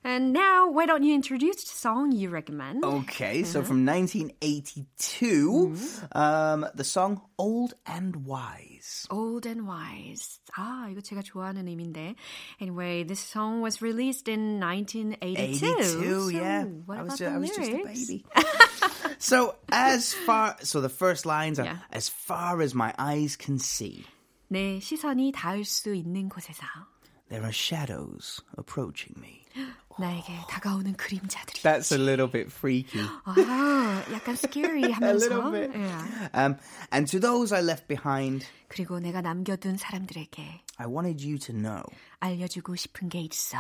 And 0.06 0.32
now, 0.32 0.69
why 0.71 0.86
don't 0.86 1.04
you 1.04 1.13
introduce 1.13 1.65
the 1.65 1.76
song 1.76 2.13
you 2.13 2.30
recommend? 2.30 2.86
Okay, 2.86 3.43
so 3.43 3.62
from 3.62 3.84
1982, 3.84 5.76
um, 6.13 6.65
the 6.76 6.84
song 6.86 7.21
"Old 7.38 7.73
and 7.86 8.26
Wise." 8.26 9.06
Old 9.12 9.45
and 9.45 9.67
Wise. 9.67 10.39
아, 10.56 10.88
이거 10.89 11.02
제가 11.02 11.21
좋아하는 11.23 11.67
의미인데. 11.67 12.15
Anyway, 12.62 13.04
this 13.04 13.19
song 13.19 13.62
was 13.62 13.82
released 13.82 14.30
in 14.30 14.60
1982. 14.60 15.76
82, 15.76 16.30
yeah. 16.30 16.63
What 16.86 16.99
I 16.99 17.04
was, 17.04 17.13
about 17.13 17.17
ju- 17.19 17.26
the 17.26 17.32
I 17.32 17.38
was 17.38 17.49
just 17.49 17.69
a 17.69 17.76
lyrics? 17.76 18.06
baby. 18.08 18.26
so 19.19 19.56
as 19.71 20.13
far, 20.13 20.56
so 20.63 20.80
the 20.82 20.89
first 20.89 21.26
lines 21.26 21.60
are 21.60 21.65
Yeah. 21.65 21.78
as 21.91 22.08
far 22.08 22.62
as 22.62 22.73
my 22.73 22.93
eyes 22.97 23.36
can 23.36 23.60
see. 23.60 24.06
내 24.47 24.80
시선이 24.80 25.32
닿을 25.32 25.65
수 25.65 25.93
있는 25.95 26.30
곳에서 26.30 26.65
There 27.30 27.45
are 27.45 27.54
shadows 27.54 28.43
approaching 28.60 29.17
me. 29.17 29.41
나에게 29.97 30.34
다가오는 30.49 30.93
그림자들이. 30.93 31.62
That's 31.63 31.91
a 31.91 31.97
little 31.97 32.30
bit 32.30 32.52
freaky. 32.52 33.02
아, 33.26 34.04
약간 34.12 34.36
scary 34.36 34.91
하면서. 34.91 35.26
a 35.26 35.30
little 35.30 35.52
bit. 35.52 35.71
Yeah. 35.76 36.30
Um, 36.34 36.58
and 36.91 37.08
to 37.10 37.19
those 37.19 37.52
I 37.56 37.62
left 37.62 37.88
behind, 37.88 38.45
그리고 38.67 38.99
내가 38.99 39.21
남겨둔 39.21 39.78
사람들에게 39.78 40.62
I 40.78 40.88
wanted 40.88 41.26
you 41.26 41.39
to 41.39 41.54
know 41.56 41.82
알려주고 42.19 42.76
싶은 42.76 43.10
게 43.10 43.21
있어. 43.21 43.58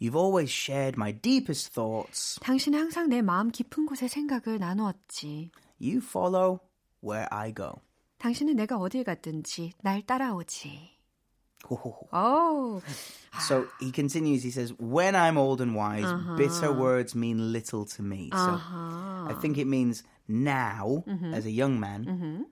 you've 0.00 0.16
always 0.16 0.50
shared 0.52 0.98
my 0.98 1.12
deepest 1.12 1.72
thoughts. 1.72 2.38
당신은 2.40 2.78
항상 2.78 3.08
내 3.08 3.22
마음 3.22 3.50
깊은 3.50 3.86
곳의 3.86 4.08
생각을 4.10 4.58
나누었지. 4.58 5.50
You 5.80 5.98
follow 6.02 6.60
where 7.02 7.28
I 7.30 7.52
go. 7.54 7.80
당신은 8.20 8.56
내가 8.56 8.76
어딜 8.78 9.04
갔든지 9.04 9.72
날 9.82 10.02
따라오지. 10.02 10.96
Ho-ho-ho. 11.68 12.08
오, 12.12 12.80
So 13.40 13.66
he 13.80 13.90
continues, 13.90 14.42
he 14.44 14.50
says, 14.50 14.72
When 14.78 15.14
I'm 15.16 15.36
old 15.36 15.60
and 15.60 15.74
wise, 15.74 16.06
bitter 16.36 16.72
words 16.72 17.14
mean 17.14 17.52
little 17.52 17.84
to 17.96 18.02
me. 18.02 18.30
So 18.32 18.38
I 18.38 19.34
think 19.40 19.58
it 19.58 19.66
means 19.66 20.04
now, 20.28 21.02
as 21.34 21.44
a 21.46 21.50
young 21.50 21.80
man, 21.80 22.46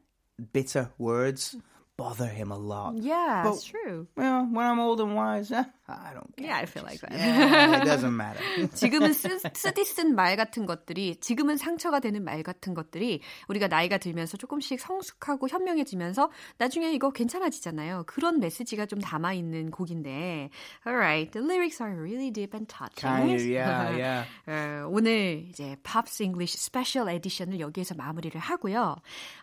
bitter 0.53 0.91
words 0.99 1.57
bother 2.00 2.28
him 2.32 2.52
a 2.52 2.58
lot. 2.58 2.96
yeah, 2.96 3.44
But- 3.44 3.60
it's 3.60 3.68
true. 3.68 4.08
Well, 4.16 4.48
when 4.48 4.64
I'm 4.66 4.80
old 4.80 5.02
and 5.04 5.16
wise, 5.20 5.52
eh, 5.52 5.66
I 5.90 6.14
don't 6.16 6.32
care. 6.38 6.48
Yeah, 6.48 6.56
I 6.58 6.66
feel 6.66 6.84
like 6.88 7.02
that. 7.02 7.12
Yeah, 7.12 7.82
it 7.82 7.86
doesn't 7.86 8.16
matter. 8.16 8.40
지금은 8.74 9.12
쓰, 9.14 9.28
쓰디 9.54 9.84
쓴 9.84 10.16
말 10.16 10.38
같은 10.38 10.66
것들이 10.66 11.18
지금은 11.20 11.58
상처가 11.58 12.00
되는 12.00 12.24
말 12.24 12.44
같은 12.44 12.74
것들이 12.74 13.20
우리가 13.50 13.68
나이가 13.68 13.98
들면서 13.98 14.38
조금씩 14.38 14.80
성숙하고 14.80 15.50
현명해지면서 15.50 16.30
나중에 16.58 16.92
이거 16.94 17.12
괜찮아지잖아요. 17.12 18.04
그런 18.08 18.40
메시지가 18.40 18.86
좀 18.86 19.00
담아 19.02 19.34
있는 19.34 19.72
곡인데, 19.72 20.50
alright, 20.88 21.32
the 21.32 21.44
lyrics 21.46 21.82
are 21.82 21.94
really 22.00 22.32
deep 22.32 22.54
and 22.56 22.68
touching. 22.70 23.02
kind 23.10 23.34
of, 23.36 23.42
yeah, 23.44 23.92
yeah. 23.98 24.26
어, 24.48 24.88
오늘 24.90 25.48
이제 25.50 25.76
Pops 25.84 26.22
English 26.24 26.56
Special 26.56 27.10
Edition을 27.10 27.60
여기에서 27.60 27.96
마무리를 27.96 28.40
하고요. 28.40 28.96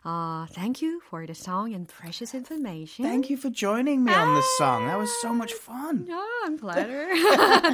어, 0.04 0.46
thank 0.54 0.80
you 0.86 1.00
for 1.04 1.26
the 1.26 1.34
song 1.34 1.74
and 1.74 1.92
precious 1.92 2.34
information. 2.50 3.04
Thank 3.04 3.28
you 3.30 3.36
for 3.36 3.50
joining 3.50 4.04
me 4.04 4.12
on 4.12 4.34
this 4.34 4.46
song. 4.58 4.86
That 4.86 4.98
was 4.98 5.10
so 5.20 5.32
much 5.32 5.52
fun. 5.54 6.06
Oh, 6.10 6.44
I'm 6.46 6.56
flattered. 6.58 7.10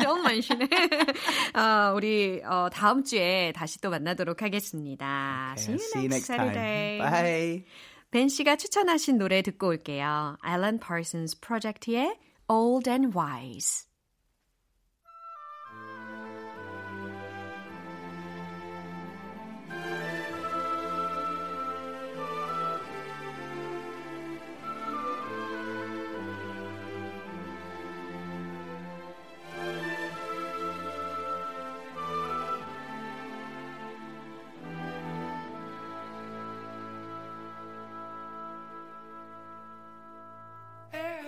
Don't 0.03 0.25
mention 0.25 0.63
it. 0.63 1.17
어, 1.55 1.93
우리 1.95 2.41
어, 2.45 2.69
다음 2.73 3.05
주에 3.05 3.53
다시 3.55 3.81
또 3.81 3.91
만나도록 3.91 4.41
하겠습니다. 4.43 5.55
Okay, 5.59 5.77
See 5.79 6.01
you 6.01 6.09
next 6.09 6.27
Saturday. 6.27 6.99
time. 6.99 7.11
Bye. 7.11 7.65
벤 8.11 8.29
씨가 8.29 8.57
추천하신 8.57 9.19
노래 9.19 9.43
듣고 9.43 9.69
올게요. 9.69 10.37
Alan 10.47 10.79
Parsons 10.79 11.35
Project의 11.39 12.15
Old 12.49 12.89
and 12.89 13.17
Wise. 13.17 13.87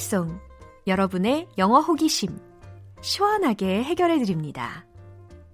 알쏭달쏭 0.00 0.40
여러분의 0.86 1.46
영어 1.58 1.80
호기심 1.80 2.38
시원하게 3.02 3.84
해결해 3.84 4.18
드립니다. 4.18 4.86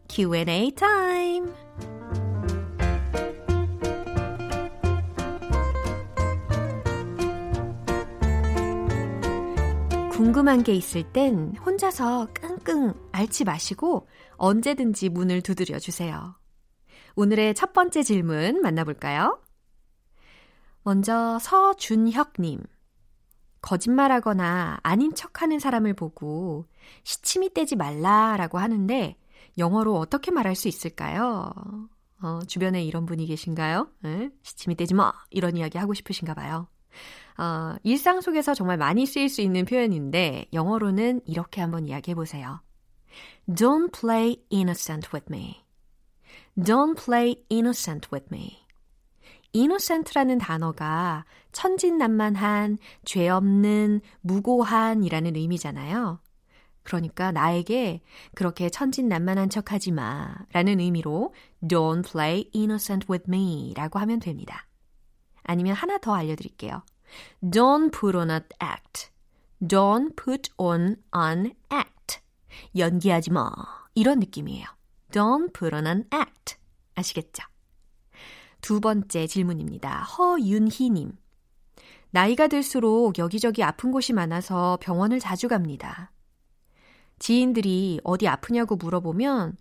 Q&A 0.09 0.71
타임. 0.73 1.53
궁금한 10.13 10.63
게 10.63 10.73
있을 10.73 11.03
땐 11.13 11.55
혼자서 11.57 12.29
끙끙 12.33 12.95
앓지 13.13 13.45
마시고 13.45 14.09
언제든지 14.37 15.11
문을 15.11 15.43
두드려 15.43 15.79
주세요. 15.79 16.37
오늘의 17.17 17.55
첫 17.55 17.73
번째 17.73 18.03
질문 18.03 18.63
만나볼까요? 18.63 19.41
먼저 20.83 21.39
서준혁님. 21.41 22.61
거짓말하거나 23.67 24.79
아닌 24.85 25.13
척하는 25.13 25.59
사람을 25.59 25.95
보고 25.95 26.67
시침이 27.03 27.53
떼지 27.53 27.75
말라라고 27.75 28.59
하는데 28.59 29.17
영어로 29.59 29.97
어떻게 29.99 30.31
말할 30.31 30.55
수 30.55 30.69
있을까요? 30.69 31.53
어, 32.23 32.41
주변에 32.47 32.85
이런 32.85 33.07
분이 33.07 33.27
계신가요? 33.27 33.89
에? 34.05 34.31
시침이 34.43 34.77
떼지 34.77 34.95
마! 34.95 35.13
이런 35.31 35.57
이야기 35.57 35.79
하고 35.79 35.95
싶으신가 35.95 36.35
봐요. 36.35 36.69
어, 37.39 37.75
일상 37.83 38.21
속에서 38.21 38.55
정말 38.55 38.77
많이 38.77 39.05
쓰일 39.05 39.29
수 39.29 39.41
있는 39.41 39.65
표현인데 39.65 40.47
영어로는 40.53 41.23
이렇게 41.27 41.61
한번 41.61 41.89
이야기해 41.89 42.15
보세요. 42.15 42.61
Don't 43.49 43.91
play 43.99 44.37
innocent 44.53 45.09
with 45.13 45.27
me. 45.29 45.65
Don't 46.57 47.05
play 47.05 47.35
innocent 47.51 48.09
with 48.13 48.29
me. 48.33 48.65
innocent라는 49.57 50.39
단어가 50.39 51.25
천진난만한, 51.57 52.77
죄 53.07 53.31
없는, 53.31 54.03
무고한이라는 54.21 55.37
의미잖아요. 55.37 56.21
그러니까 56.83 57.33
나에게 57.33 58.03
그렇게 58.35 58.69
천진난만한 58.69 59.49
척 59.49 59.73
하지 59.73 59.91
마 59.91 60.37
라는 60.53 60.81
의미로 60.81 61.33
don't 61.63 62.07
play 62.07 62.51
innocent 62.55 63.07
with 63.11 63.25
me 63.27 63.73
라고 63.75 63.99
하면 64.01 64.21
됩니다. 64.21 64.67
아니면 65.45 65.73
하나 65.73 65.97
더 65.97 66.15
알려드릴게요. 66.15 66.83
Don't 67.43 67.91
put 67.91 68.15
on 68.15 68.31
an 68.31 68.43
act. 68.63 69.11
Don't 69.63 70.15
put 70.15 70.51
on 70.59 70.97
an 71.17 71.55
act. 71.73 72.21
연기하지 72.77 73.31
마. 73.31 73.51
이런 73.95 74.19
느낌이에요. 74.19 74.67
Don't 75.11 75.55
put 75.55 75.75
on 75.75 75.87
an 75.87 76.05
act. 76.13 76.57
아시겠죠? 76.97 77.45
두 78.61 78.81
번째 78.81 79.27
질문입니다. 79.27 80.03
허윤희님. 80.03 81.13
나이가 82.17 82.47
들수록 82.47 83.19
여기저기 83.19 83.63
아픈 83.63 83.93
곳이 83.93 84.15
많아서 84.15 84.79
병원을 84.81 85.21
자주 85.21 85.49
갑니다. 85.49 86.13
지인들이 87.19 88.01
어디 88.05 88.27
아프냐고 88.27 88.77
물어보면 88.77 89.59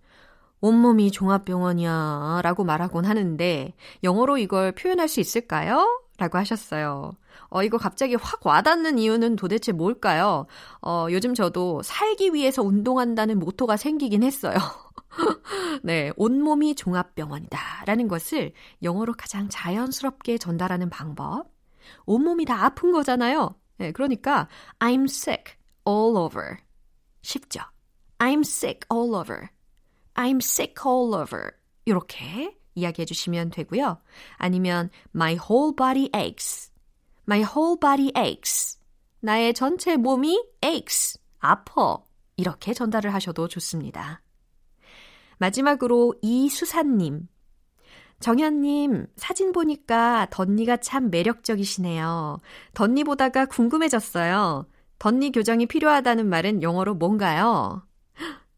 온몸이 0.62 1.10
종합병원이야 1.10 2.40
라고 2.42 2.64
말하곤 2.64 3.04
하는데 3.04 3.74
영어로 4.02 4.38
이걸 4.38 4.72
표현할 4.72 5.06
수 5.06 5.20
있을까요? 5.20 6.02
라고 6.16 6.38
하셨어요. 6.38 7.12
어, 7.50 7.62
이거 7.62 7.76
갑자기 7.76 8.14
확 8.14 8.46
와닿는 8.46 8.98
이유는 8.98 9.36
도대체 9.36 9.72
뭘까요? 9.72 10.46
어, 10.80 11.08
요즘 11.10 11.34
저도 11.34 11.82
살기 11.82 12.32
위해서 12.32 12.62
운동한다는 12.62 13.38
모토가 13.38 13.76
생기긴 13.76 14.22
했어요. 14.22 14.56
네, 15.84 16.10
온몸이 16.16 16.74
종합병원이다 16.74 17.84
라는 17.84 18.08
것을 18.08 18.52
영어로 18.82 19.12
가장 19.12 19.50
자연스럽게 19.50 20.38
전달하는 20.38 20.88
방법. 20.88 21.54
온몸이 22.04 22.44
다 22.44 22.64
아픈 22.64 22.92
거잖아요. 22.92 23.54
네, 23.78 23.92
그러니까 23.92 24.48
I'm 24.78 25.04
sick 25.04 25.54
all 25.86 26.16
over. 26.16 26.58
쉽죠? 27.22 27.60
I'm 28.18 28.40
sick 28.40 28.80
all 28.92 29.14
over. 29.14 29.48
I'm 30.14 30.36
sick 30.36 30.74
all 30.86 31.14
over. 31.14 31.50
이렇게 31.84 32.56
이야기해 32.74 33.04
주시면 33.04 33.50
되고요. 33.50 34.00
아니면 34.36 34.90
my 35.14 35.34
whole 35.34 35.74
body 35.76 36.10
aches. 36.14 36.70
my 37.28 37.42
whole 37.42 37.78
body 37.78 38.12
aches. 38.16 38.78
나의 39.20 39.54
전체 39.54 39.96
몸이 39.96 40.42
aches. 40.64 41.18
아파. 41.38 41.98
이렇게 42.36 42.74
전달을 42.74 43.12
하셔도 43.14 43.48
좋습니다. 43.48 44.22
마지막으로 45.38 46.14
이수사님. 46.22 47.28
정현님, 48.20 49.06
사진 49.16 49.52
보니까 49.52 50.26
덧니가 50.30 50.78
참 50.78 51.10
매력적이시네요. 51.10 52.40
덧니 52.74 53.04
보다가 53.04 53.46
궁금해졌어요. 53.46 54.66
덧니 54.98 55.32
교정이 55.32 55.66
필요하다는 55.66 56.28
말은 56.28 56.62
영어로 56.62 56.94
뭔가요? 56.94 57.86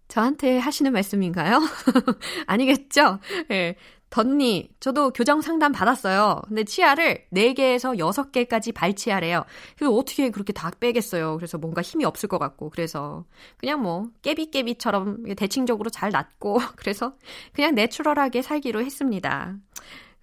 저한테 0.06 0.58
하시는 0.58 0.90
말씀인가요? 0.92 1.60
아니겠죠? 2.46 3.18
예. 3.50 3.54
네, 3.54 3.76
덧니, 4.10 4.70
저도 4.80 5.10
교정 5.10 5.40
상담 5.42 5.72
받았어요. 5.72 6.42
근데 6.48 6.64
치아를 6.64 7.26
4개에서 7.32 7.98
6개까지 7.98 8.74
발치하래요. 8.74 9.44
그래서 9.76 9.92
어떻게 9.92 10.30
그렇게 10.30 10.52
다 10.52 10.70
빼겠어요. 10.80 11.36
그래서 11.36 11.58
뭔가 11.58 11.82
힘이 11.82 12.04
없을 12.04 12.28
것 12.28 12.38
같고. 12.38 12.70
그래서 12.70 13.24
그냥 13.58 13.82
뭐 13.82 14.08
깨비깨비처럼 14.22 15.34
대칭적으로 15.36 15.90
잘 15.90 16.10
낫고 16.10 16.58
그래서 16.76 17.14
그냥 17.52 17.74
내추럴하게 17.74 18.42
살기로 18.42 18.82
했습니다. 18.82 19.56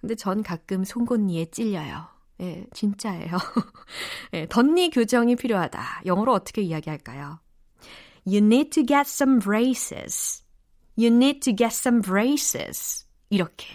근데 0.00 0.14
전 0.14 0.42
가끔 0.42 0.84
송곳니에 0.84 1.46
찔려요. 1.46 2.08
예, 2.40 2.66
진짜예요. 2.74 3.30
예, 4.34 4.46
덧니 4.48 4.90
교정이 4.90 5.36
필요하다. 5.36 6.02
영어로 6.04 6.32
어떻게 6.32 6.60
이야기할까요? 6.62 7.38
You 8.26 8.38
need 8.38 8.70
to 8.70 8.84
get 8.84 9.08
some 9.08 9.38
braces. 9.38 10.42
You 10.98 11.14
need 11.14 11.40
to 11.40 11.54
get 11.54 11.72
some 11.72 12.02
braces. 12.02 13.05
이렇게 13.30 13.66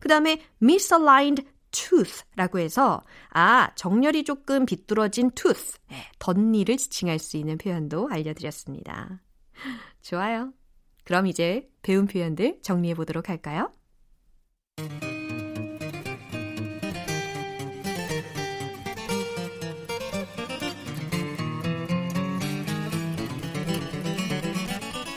그 0.00 0.08
다음에 0.08 0.40
misaligned 0.62 1.46
tooth라고 1.70 2.58
해서 2.58 3.02
아 3.28 3.70
정렬이 3.74 4.24
조금 4.24 4.64
비뚤어진 4.64 5.32
tooth, 5.32 5.76
네, 5.90 5.96
덧니를 6.18 6.78
지칭할 6.78 7.18
수 7.18 7.36
있는 7.36 7.58
표현도 7.58 8.08
알려드렸습니다. 8.10 9.20
좋아요. 10.00 10.54
그럼 11.04 11.26
이제 11.26 11.68
배운 11.82 12.06
표현들 12.06 12.60
정리해 12.62 12.94
보도록 12.94 13.28
할까요? 13.28 13.70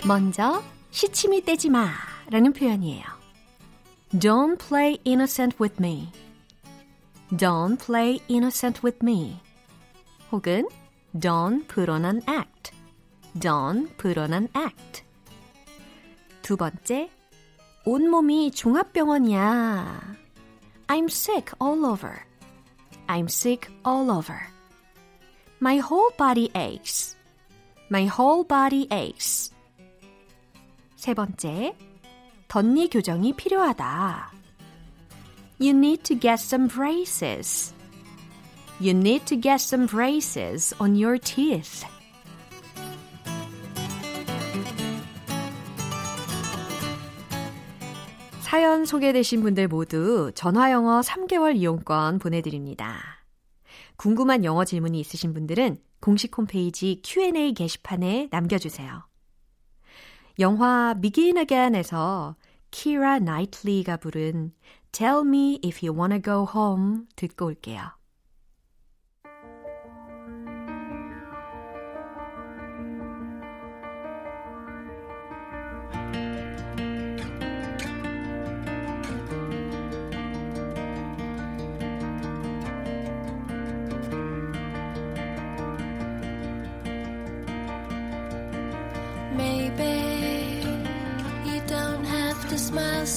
먼저 0.09 0.63
시침이 0.91 1.43
떼지 1.45 1.71
마 1.71 1.91
라는 2.31 2.53
표현이에요. 2.53 3.05
Don't 4.13 4.59
play 4.59 4.99
innocent 5.05 5.57
with 5.61 5.77
me. 5.81 6.13
Don't 7.31 7.79
play 7.85 8.21
innocent 8.29 8.81
with 8.85 8.99
me. 9.03 9.41
혹은 10.31 10.69
Don't 11.17 11.67
put 11.69 11.89
on 11.89 12.05
an 12.05 12.23
act. 12.27 12.73
Don't 13.39 13.89
put 13.97 14.19
on 14.19 14.33
an 14.33 14.49
act. 14.55 15.05
두 16.43 16.57
번째, 16.57 17.11
온몸이 17.85 18.51
종합병원이야. 18.51 20.17
I'm 20.89 21.07
sick 21.07 21.53
all 21.61 21.87
over. 21.87 22.25
I'm 23.09 23.27
sick 23.29 23.71
all 23.85 24.11
over. 24.11 24.39
My 25.61 25.79
whole 25.79 26.11
body 26.17 26.51
aches. 26.55 27.17
My 27.91 28.07
whole 28.07 28.45
body 28.45 28.87
aches. 28.91 29.53
세 31.00 31.14
번째, 31.14 31.78
덧니 32.50 32.90
교정이 32.90 33.32
필요하다. 33.32 34.34
You 35.62 35.70
need 35.70 36.04
to 36.04 36.20
get 36.20 36.44
some 36.44 36.68
braces. 36.68 37.74
You 38.82 38.92
need 38.92 39.24
to 39.28 39.40
get 39.40 39.64
some 39.64 39.88
braces 39.88 40.76
on 40.78 41.02
your 41.02 41.18
teeth. 41.18 41.86
사연 48.42 48.84
소개되신 48.84 49.42
분들 49.42 49.70
모두 49.70 50.34
전화영어 50.36 51.00
3개월 51.00 51.56
이용권 51.56 52.20
보내드립니다. 52.20 53.24
궁금한 53.96 54.44
영어 54.44 54.66
질문이 54.66 55.00
있으신 55.00 55.34
분들은 55.34 55.78
공식 56.02 56.38
홈페이지 56.38 57.02
Q&A 57.06 57.54
게시판에 57.54 58.28
남겨주세요. 58.32 59.09
영화 60.40 60.94
Begin 60.94 61.38
Again에서 61.38 62.38
키라 62.72 63.20
나이틀리가 63.20 63.98
부른 63.98 64.54
Tell 64.94 65.28
Me 65.28 65.60
If 65.66 65.86
You 65.86 66.00
Wanna 66.00 66.22
Go 66.22 66.48
Home 66.56 67.08
듣고 67.18 67.48
올게요. 67.48 67.99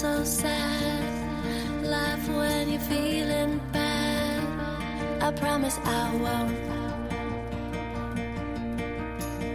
So 0.03 0.25
sad. 0.25 1.05
Laugh 1.85 2.29
when 2.29 2.71
you're 2.73 2.81
feeling 2.81 3.61
bad. 3.71 4.43
I 5.23 5.31
promise 5.31 5.79
I 5.85 6.05
won't 6.25 6.59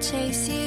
chase 0.01 0.47
you. 0.47 0.66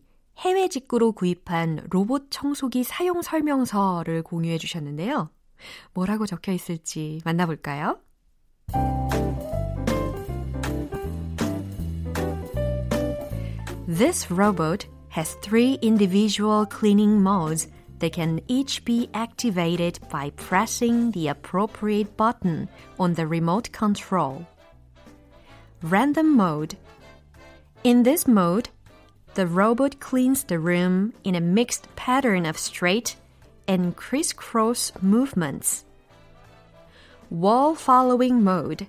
해외 0.41 0.67
직구로 0.67 1.11
구입한 1.11 1.85
로봇 1.91 2.31
청소기 2.31 2.83
사용 2.83 3.21
설명서를 3.21 4.23
공유해 4.23 4.57
주셨는데요. 4.57 5.29
뭐라고 5.93 6.25
적혀 6.25 6.51
있을지 6.51 7.21
만나볼까요? 7.23 7.99
This 13.85 14.31
robot 14.31 14.87
has 15.15 15.35
three 15.41 15.77
individual 15.83 16.65
cleaning 16.65 17.21
modes 17.21 17.67
that 17.99 18.15
can 18.15 18.39
each 18.47 18.83
be 18.83 19.09
activated 19.13 19.99
by 20.09 20.31
pressing 20.31 21.11
the 21.11 21.27
appropriate 21.27 22.17
button 22.17 22.67
on 22.97 23.13
the 23.13 23.27
remote 23.27 23.69
control. 23.71 24.47
Random 25.83 26.35
mode. 26.35 26.77
In 27.83 28.01
this 28.01 28.27
mode, 28.27 28.69
The 29.33 29.47
robot 29.47 30.01
cleans 30.01 30.43
the 30.43 30.59
room 30.59 31.13
in 31.23 31.35
a 31.35 31.39
mixed 31.39 31.87
pattern 31.95 32.45
of 32.45 32.57
straight 32.57 33.15
and 33.65 33.95
crisscross 33.95 34.91
movements. 35.01 35.85
wall 37.29 37.73
following 37.73 38.43
mode. 38.43 38.87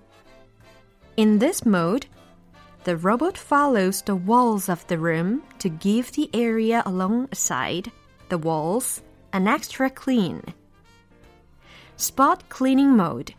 In 1.16 1.38
this 1.38 1.64
mode, 1.64 2.06
the 2.82 2.96
robot 2.96 3.38
follows 3.38 4.02
the 4.02 4.16
walls 4.16 4.68
of 4.68 4.84
the 4.88 4.98
room 4.98 5.44
to 5.60 5.68
give 5.68 6.10
the 6.10 6.28
area 6.34 6.82
alongside 6.84 7.92
the 8.28 8.38
walls 8.38 9.00
an 9.32 9.46
extra 9.46 9.88
clean. 9.88 10.42
Spot 11.96 12.42
cleaning 12.48 12.96
mode. 12.96 13.32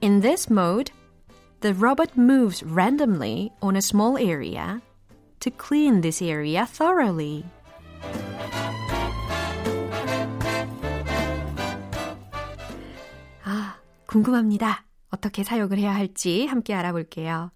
In 0.00 0.22
this 0.22 0.48
mode, 0.48 0.90
the 1.60 1.74
robot 1.74 2.16
moves 2.16 2.62
randomly 2.62 3.52
on 3.60 3.76
a 3.76 3.82
small 3.82 4.16
area 4.16 4.80
to 5.42 5.50
clean 5.50 6.00
this 6.00 6.22
area 6.22 6.64
thoroughly. 6.64 7.44
아, 13.44 13.76
궁금합니다. 14.06 14.84
어떻게 15.10 15.42
사용을 15.42 15.78
해야 15.78 15.94
할지 15.94 16.46
함께 16.46 16.74
알아볼게요. 16.74 17.50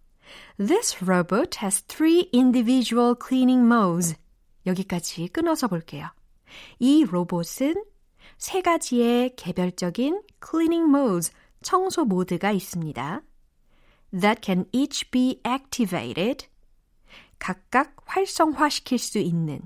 This 0.59 0.97
robot 1.05 1.59
has 1.62 1.82
three 1.82 2.28
individual 2.34 3.14
cleaning 3.16 3.64
modes. 3.64 4.16
여기까지 4.66 5.28
끊어서 5.28 5.68
볼게요. 5.68 6.09
이 6.80 7.05
로봇은 7.05 7.84
세 8.37 8.62
가지의 8.62 9.37
개별적인 9.37 10.22
cleaning 10.45 10.89
modes, 10.89 11.32
청소 11.62 12.05
모드가 12.05 12.51
있습니다. 12.51 13.22
That 14.11 14.41
can 14.43 14.66
each 14.72 15.11
be 15.11 15.41
activated. 15.47 16.49
각각 17.39 17.97
활성화시킬 18.05 18.99
수 18.99 19.18
있는 19.18 19.61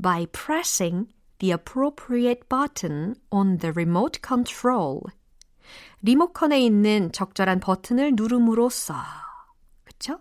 by 0.00 0.26
pressing 0.26 1.08
the 1.38 1.52
appropriate 1.52 2.48
button 2.48 3.14
on 3.30 3.58
the 3.58 3.72
remote 3.72 4.20
control. 4.26 5.00
리모컨에 6.02 6.60
있는 6.60 7.12
적절한 7.12 7.60
버튼을 7.60 8.12
누름으로써. 8.14 8.94
그쵸? 9.84 10.20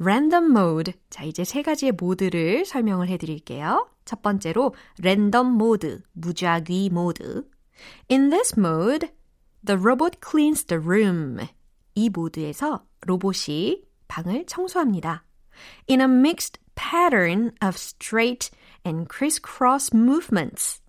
random 0.00 0.50
mode. 0.50 0.92
자, 1.10 1.24
이제 1.24 1.44
세 1.44 1.62
가지의 1.62 1.92
모드를 1.92 2.64
설명을 2.64 3.08
해 3.08 3.16
드릴게요. 3.16 3.88
첫 4.04 4.22
번째로 4.22 4.74
랜덤 4.98 5.52
모드, 5.52 6.02
무작위 6.12 6.90
모드. 6.90 7.48
In 8.10 8.30
this 8.30 8.58
mode, 8.58 9.08
the 9.64 9.80
robot 9.80 10.18
cleans 10.22 10.64
the 10.64 10.82
room. 10.82 11.38
이 11.94 12.10
모드에서 12.10 12.84
로봇이 13.02 13.82
방을 14.08 14.46
청소합니다. 14.46 15.25
In 15.86 16.00
a 16.00 16.08
mixed 16.08 16.58
pattern 16.74 17.52
of 17.60 17.76
straight 17.76 18.50
and 18.84 19.08
crisscross 19.08 19.94
movements. 19.94 20.80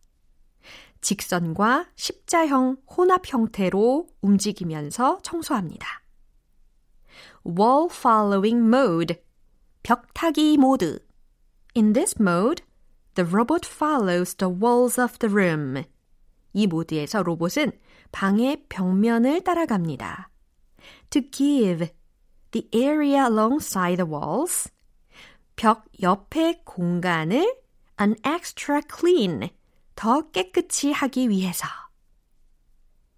직선과 1.02 1.88
십자형 1.96 2.78
혼합 2.88 3.22
형태로 3.26 4.08
움직이면서 4.22 5.20
청소합니다. 5.24 6.02
wall 7.46 7.88
following 7.90 8.68
mode. 8.68 9.16
벽타기 9.84 10.58
모드. 10.58 11.00
In 11.76 11.94
this 11.94 12.16
mode, 12.20 12.64
the 13.16 13.26
robot 13.26 13.66
follows 13.66 14.36
the 14.36 14.52
walls 14.52 15.00
of 15.00 15.18
the 15.20 15.34
room. 15.34 15.84
이 16.54 16.68
모드에서 16.68 17.24
로봇은 17.24 17.72
방의 18.12 18.66
벽면을 18.68 19.42
따라갑니다. 19.44 20.30
To 21.12 21.22
give 21.32 21.90
the 22.52 22.68
area 22.74 23.26
alongside 23.26 23.98
the 23.98 24.10
walls. 24.10 24.70
벽 25.56 25.86
옆의 26.02 26.64
공간을 26.66 27.56
an 28.00 28.16
extra 28.26 28.82
clean. 28.82 29.50
더 29.96 30.30
깨끗이 30.32 30.92
하기 30.92 31.30
위해서. 31.30 31.68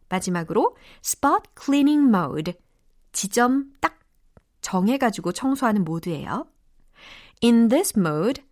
마지막으로 0.09 0.75
spot 1.03 1.49
cleaning 1.59 2.07
mode. 2.07 2.53
지점 3.11 3.73
딱 3.82 3.99
정해가지고 4.61 5.32
청소하는 5.32 5.84
모드예요. 5.84 6.47
In 7.43 7.69
this 7.69 7.97
mode, 7.97 8.43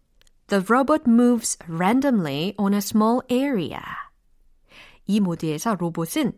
the 0.47 0.63
robot 0.69 1.03
moves 1.07 1.57
randomly 1.67 2.53
on 2.57 2.73
a 2.73 2.77
small 2.77 3.21
area. 3.29 3.81
이 5.05 5.19
모드에서 5.19 5.75
로봇은 5.75 6.33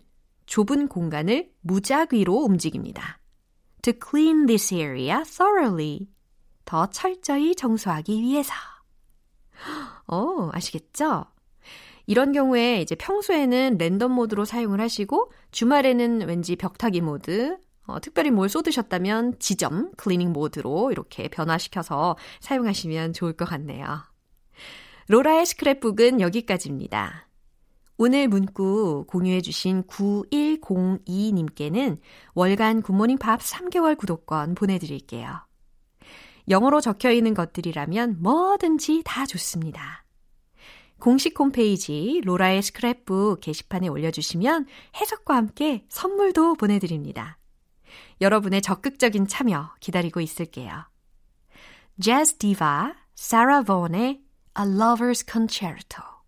좁은 0.45 0.87
공간을 0.87 1.51
무작위로 1.61 2.33
움직입니다. 2.33 3.18
To 3.83 3.93
clean 3.93 4.45
this 4.45 4.73
area 4.73 5.23
thoroughly. 5.23 6.09
더 6.65 6.87
철저히 6.87 7.55
청소하기 7.55 8.21
위해서. 8.21 8.53
어, 10.07 10.49
아시겠죠? 10.53 11.25
이런 12.05 12.31
경우에 12.31 12.81
이제 12.81 12.95
평소에는 12.95 13.77
랜덤 13.77 14.11
모드로 14.11 14.43
사용을 14.43 14.81
하시고 14.81 15.31
주말에는 15.51 16.27
왠지 16.27 16.55
벽타기 16.55 17.01
모드, 17.01 17.57
어, 17.85 17.99
특별히 17.99 18.31
뭘 18.31 18.49
쏟으셨다면 18.49 19.37
지점 19.39 19.91
클리닝 19.95 20.33
모드로 20.33 20.91
이렇게 20.91 21.27
변화시켜서 21.27 22.17
사용하시면 22.39 23.13
좋을 23.13 23.33
것 23.33 23.45
같네요. 23.45 24.03
로라의 25.07 25.45
스크랩북은 25.45 26.19
여기까지입니다. 26.19 27.28
오늘 28.01 28.29
문구 28.29 29.07
공유해주신 29.09 29.83
9102님께는 29.83 31.99
월간 32.33 32.81
굿모닝 32.81 33.17
팝 33.17 33.41
3개월 33.41 33.97
구독권 33.97 34.55
보내드릴게요. 34.55 35.45
영어로 36.47 36.79
적혀 36.79 37.11
있는 37.11 37.33
것들이라면 37.33 38.21
뭐든지 38.21 39.01
다 39.03 39.25
좋습니다. 39.25 40.05
공식 40.99 41.37
홈페이지 41.37 42.21
로라의 42.23 42.61
스크랩북 42.61 43.41
게시판에 43.41 43.89
올려주시면 43.89 44.67
해석과 44.95 45.35
함께 45.35 45.85
선물도 45.89 46.55
보내드립니다. 46.55 47.37
여러분의 48.21 48.61
적극적인 48.61 49.27
참여 49.27 49.73
기다리고 49.81 50.21
있을게요. 50.21 50.85
재즈 51.99 52.37
디바 52.37 52.95
사라 53.15 53.63
본의 53.63 54.21
A 54.57 54.63
Lover's 54.63 55.29
Concerto 55.29 56.18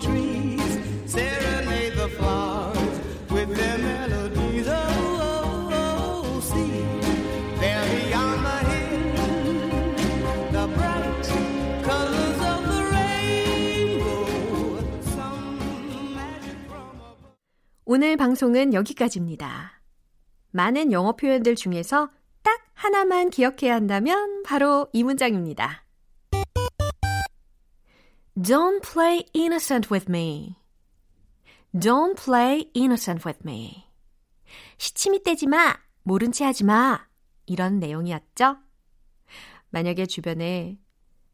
trees 0.00 0.78
serenade 1.06 1.94
the 1.94 2.08
flowers 2.16 3.00
with 3.30 3.54
their 3.54 3.78
melodies. 3.78 4.66
Oh, 4.68 5.20
oh, 5.22 5.70
oh, 5.72 6.40
see 6.40 6.84
there 7.60 7.84
beyond 7.84 8.44
the 8.44 8.58
hill, 8.70 9.92
the 10.52 10.66
bright 10.74 11.28
colors 11.84 12.40
of 12.40 12.60
the 12.66 12.82
rainbow. 12.94 14.26
Some 15.02 16.14
magic 16.14 16.58
from 16.68 16.96
above. 16.96 17.36
오늘 17.84 18.16
방송은 18.16 18.74
여기까지입니다. 18.74 19.80
많은 20.52 20.90
영어 20.92 21.12
표현들 21.12 21.54
중에서 21.54 22.10
딱 22.42 22.58
하나만 22.74 23.30
기억해야 23.30 23.74
한다면 23.74 24.42
바로 24.42 24.88
이 24.92 25.04
문장입니다. 25.04 25.84
Don't 28.40 28.80
play 28.82 29.26
innocent 29.34 29.90
with 29.90 30.08
me. 30.08 30.56
Don't 31.76 32.16
play 32.16 32.70
innocent 32.74 33.26
with 33.26 33.40
me. 33.44 33.84
시치미 34.78 35.22
떼지 35.24 35.46
마. 35.46 35.76
모른 36.04 36.32
체 36.32 36.44
하지 36.44 36.64
마. 36.64 37.06
이런 37.44 37.78
내용이었죠? 37.78 38.56
만약에 39.70 40.06
주변에 40.06 40.78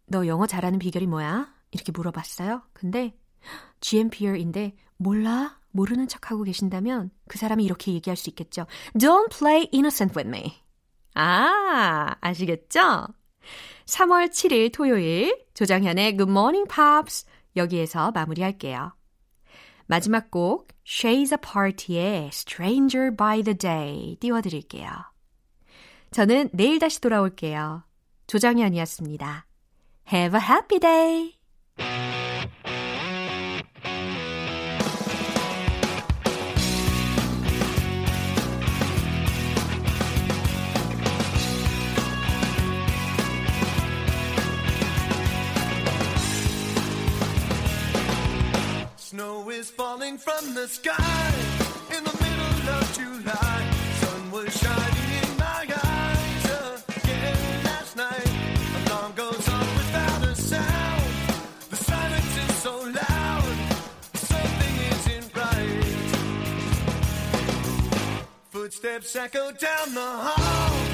너 0.06 0.26
영어 0.26 0.46
잘하는 0.46 0.80
비결이 0.80 1.06
뭐야? 1.06 1.54
이렇게 1.70 1.92
물어봤어요. 1.92 2.62
근데 2.72 3.16
GMPR인데 3.80 4.74
몰라? 4.96 5.60
모르는 5.70 6.08
척하고 6.08 6.42
계신다면 6.42 7.10
그 7.28 7.38
사람이 7.38 7.62
이렇게 7.64 7.92
얘기할 7.92 8.16
수 8.16 8.30
있겠죠. 8.30 8.66
Don't 8.94 9.30
play 9.30 9.68
innocent 9.72 10.18
with 10.18 10.28
me. 10.28 10.54
아, 11.14 12.16
아시겠죠? 12.20 13.06
3월 13.84 14.30
7일 14.30 14.72
토요일 14.72 15.45
조정현의 15.56 16.18
Good 16.18 16.30
Morning 16.30 16.68
Pops 16.68 17.24
여기에서 17.56 18.10
마무리할게요. 18.12 18.92
마지막 19.86 20.30
곡 20.30 20.68
Shades 20.86 21.34
Apart의 21.34 22.28
Stranger 22.28 23.16
by 23.16 23.42
the 23.42 23.56
Day 23.56 24.16
띄워드릴게요. 24.20 24.90
저는 26.10 26.50
내일 26.52 26.78
다시 26.78 27.00
돌아올게요. 27.00 27.84
조정현이었습니다. 28.26 29.46
Have 30.12 30.38
a 30.38 30.46
happy 30.46 30.78
day! 30.78 31.35
From 50.18 50.54
the 50.54 50.66
sky 50.66 51.32
in 51.94 52.02
the 52.02 52.12
middle 52.22 52.68
of 52.74 52.92
July. 52.94 53.70
Sun 54.00 54.30
was 54.30 54.56
shining 54.56 55.22
in 55.22 55.36
my 55.36 55.66
eyes 55.84 56.44
again 56.96 57.64
last 57.64 57.96
night. 57.96 58.30
Alarm 58.86 59.12
goes 59.14 59.48
off 59.48 59.76
without 59.76 60.22
a 60.24 60.34
sound. 60.34 61.02
The 61.70 61.76
silence 61.76 62.36
is 62.48 62.56
so 62.56 62.78
loud. 62.78 63.56
Something 64.14 64.76
isn't 64.92 65.36
right. 65.36 65.84
Footsteps 68.50 69.16
echo 69.16 69.52
down 69.52 69.94
the 69.94 70.00
hall. 70.00 70.85